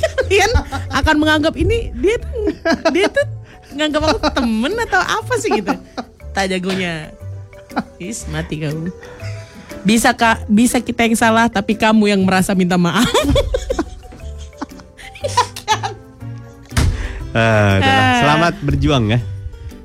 [0.00, 0.50] kalian
[0.90, 2.32] akan menganggap ini dia tuh
[2.90, 3.26] dia tuh
[3.76, 5.70] nganggap aku temen atau apa sih gitu.
[6.32, 7.12] Tak jagonya.
[7.98, 8.90] Is mati kamu.
[9.80, 13.06] Bisa kak, bisa kita yang salah tapi kamu yang merasa minta maaf.
[17.30, 18.18] Ah.
[18.20, 19.20] Selamat berjuang ya.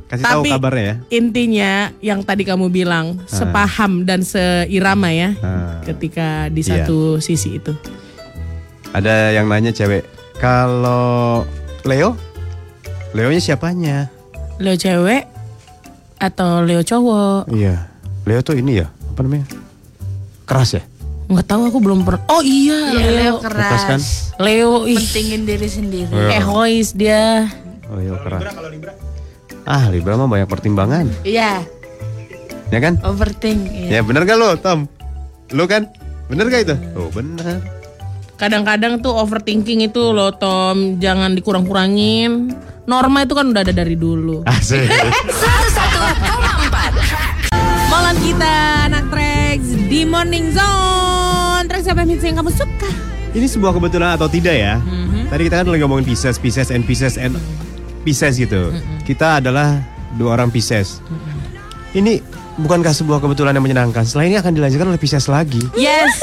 [0.05, 0.95] Kasih tahu Tapi- kabarnya ya.
[1.11, 5.77] Intinya yang tadi kamu bilang sepaham dan seirama ya Ah.
[5.81, 6.85] ketika di Iya.
[6.85, 7.73] satu sisi itu.
[8.93, 10.07] Ada yang nanya cewek,
[10.37, 11.45] kalau
[11.83, 12.17] Leo,
[13.13, 14.09] Leonya siapanya?
[14.57, 15.27] Leo cewek
[16.17, 17.49] atau Leo cowok?
[17.49, 17.87] Iya,
[18.23, 19.45] Leo tuh ini ya, apa namanya?
[20.43, 20.83] Keras ya?
[21.25, 22.21] Nggak tahu aku belum pernah.
[22.27, 23.35] Oh iya, Iya, Leo Leo.
[23.39, 23.65] keras.
[23.65, 23.99] Keras kan?
[24.37, 26.11] Leo ih, Pentingin diri sendiri.
[26.11, 26.29] Iya.
[26.39, 27.49] egois dia.
[27.85, 28.41] Oh Leo keras.
[29.63, 31.65] Ah, Libra mah banyak pertimbangan, Iya,
[32.69, 33.01] ya kan?
[33.01, 33.65] overthink.
[33.65, 33.89] Iya.
[33.89, 34.85] Ya bener gak lo, Tom?
[35.49, 35.89] Lo kan?
[36.25, 36.75] Bener gak itu?
[36.93, 37.65] Oh bener.
[38.35, 42.53] Kadang-kadang tuh overthinking itu loh Tom, jangan dikurang-kurangin.
[42.85, 44.45] Norma itu kan udah ada dari dulu.
[44.45, 44.85] Asik.
[48.25, 48.55] 101,4 Molan kita
[48.89, 51.65] anak Trax di Morning Zone.
[51.69, 52.89] Trax apa hits yang kamu suka?
[53.37, 54.81] Ini sebuah kebetulan atau tidak ya?
[55.29, 57.37] Tadi kita kan lagi ngomongin Pisces, Pisces and Pisces and
[58.01, 58.73] Pisces gitu.
[59.05, 59.77] Kita adalah
[60.17, 61.05] dua orang Pisces.
[61.93, 62.17] Ini
[62.65, 64.01] bukankah sebuah kebetulan yang menyenangkan?
[64.01, 65.61] Setelah ini akan dilanjutkan oleh Pisces lagi.
[65.77, 66.17] Yes.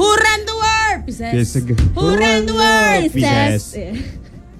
[0.00, 1.00] Who ran the world?
[1.04, 1.52] Pisces.
[2.00, 3.12] Who ran the world?
[3.12, 3.76] Pisces.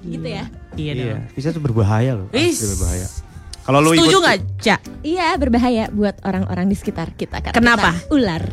[0.05, 0.45] gitu ya.
[0.77, 0.93] Iya.
[0.93, 2.29] Iya, Pisces itu berbahaya loh.
[2.29, 3.30] Pasti berbahaya.
[3.61, 4.79] Kalau lu Setuju ikut nggak, Cak?
[5.01, 7.93] Iya berbahaya buat orang-orang di sekitar kita karena Kenapa?
[7.93, 8.41] kita ular.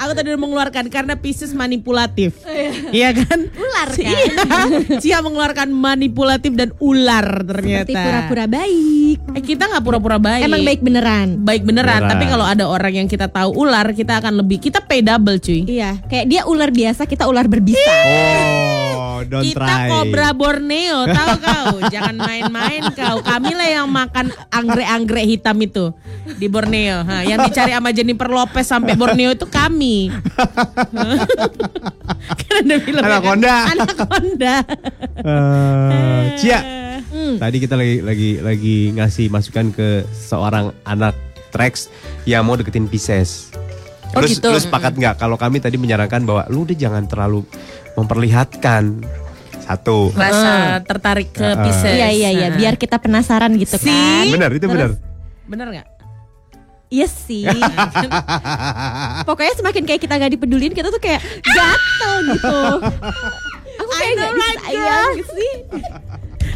[0.00, 2.34] Aku tadi udah mengeluarkan karena Pisces manipulatif.
[2.90, 3.46] Iya kan?
[3.46, 3.98] Ular kan?
[4.10, 4.98] Iya.
[4.98, 7.86] Cia mengeluarkan manipulatif dan ular ternyata.
[7.86, 9.18] Seperti pura-pura baik.
[9.36, 10.42] Eh kita nggak pura-pura baik.
[10.46, 11.28] Emang baik beneran.
[11.42, 12.10] Baik beneran, Beneran.
[12.10, 15.62] tapi kalau ada orang yang kita tahu ular, kita akan lebih kita pay double cuy.
[15.68, 17.78] Iya, kayak dia ular biasa, kita ular berbisa.
[17.78, 18.89] Oh,
[19.22, 19.86] don't Kita try.
[19.88, 21.66] kobra Borneo, tahu kau?
[21.94, 23.16] Jangan main-main kau.
[23.20, 25.90] Kami lah yang makan anggrek-anggrek hitam itu
[26.34, 27.00] di Borneo.
[27.00, 30.08] Ha, yang dicari sama Jennifer Lopez sampai Borneo itu kami.
[32.40, 33.54] kan ada film Anaconda.
[33.68, 34.54] Anaconda.
[35.16, 36.60] Eh, Cia,
[37.10, 37.36] Hmm.
[37.36, 41.12] tadi kita lagi lagi lagi ngasih masukan ke seorang anak
[41.50, 41.90] Trax
[42.22, 43.50] yang mau deketin Pisces.
[44.10, 44.46] Oh, Lu, gitu.
[44.46, 47.42] lu sepakat nggak kalau kami tadi menyarankan bahwa lu udah jangan terlalu
[48.00, 49.04] memperlihatkan
[49.60, 50.10] satu.
[50.16, 51.62] Rasa tertarik ke Ah.
[51.62, 51.94] Pisces.
[51.94, 53.86] Iya iya iya, biar kita penasaran gitu Si.
[53.86, 54.26] kan.
[54.32, 54.90] Benar itu benar.
[55.46, 55.88] Bener nggak?
[56.90, 57.46] Iya sih.
[59.28, 62.60] Pokoknya semakin kayak kita gak dipedulin, kita tuh kayak gatel gitu.
[63.80, 65.52] Aku kayak gak disayang gitu sih.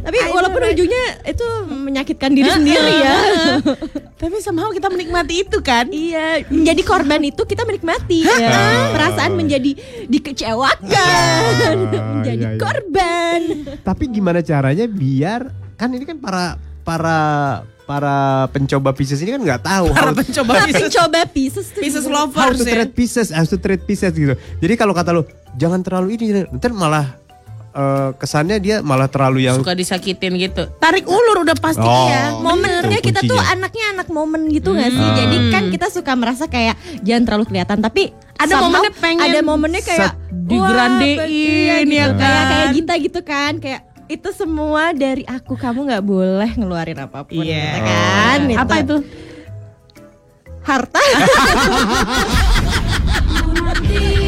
[0.05, 3.17] Tapi walaupun ujungnya itu menyakitkan diri sendiri ya.
[4.23, 5.89] Tapi somehow kita menikmati itu kan.
[5.89, 8.93] Iya, menjadi korban itu kita menikmati ya.
[8.93, 9.73] Perasaan menjadi
[10.07, 11.75] dikecewakan,
[12.21, 12.61] menjadi iya, iya.
[12.61, 13.41] korban.
[13.81, 17.19] Tapi gimana caranya biar kan ini kan para para
[17.85, 18.17] para
[18.49, 20.91] pencoba Pisces ini kan nggak tahu Para how, pencoba Tapi Pisces.
[20.91, 22.73] coba Pisces tuh Pisces juga- how lovers to ya.
[22.73, 24.33] treat Pisces, how to treat Pisces gitu.
[24.35, 25.23] Jadi kalau kata lu
[25.57, 27.21] jangan terlalu ini, ntar malah
[27.75, 30.67] eh, kesannya dia malah terlalu yang Suka disakitin gitu.
[30.79, 32.07] Tarik ulur udah pasti Oh.
[32.07, 32.33] ya.
[32.39, 35.05] momennya Itu kita tuh anaknya anak momen gitu nggak sih?
[35.05, 35.17] Hmm.
[35.19, 39.39] Jadi kan kita suka merasa kayak jangan terlalu kelihatan, tapi Ada somehow momennya pengen ada
[39.43, 40.13] momennya kayak
[40.45, 41.95] digrandein, gitu.
[41.95, 42.47] ya kayak kan?
[42.47, 47.41] kayak Gita gitu kan, kayak itu semua dari aku kamu nggak boleh ngeluarin apa pun,
[47.41, 47.57] Iya.
[47.57, 48.39] gitu kan?
[48.59, 48.97] Apa itu?
[50.61, 51.01] Harta.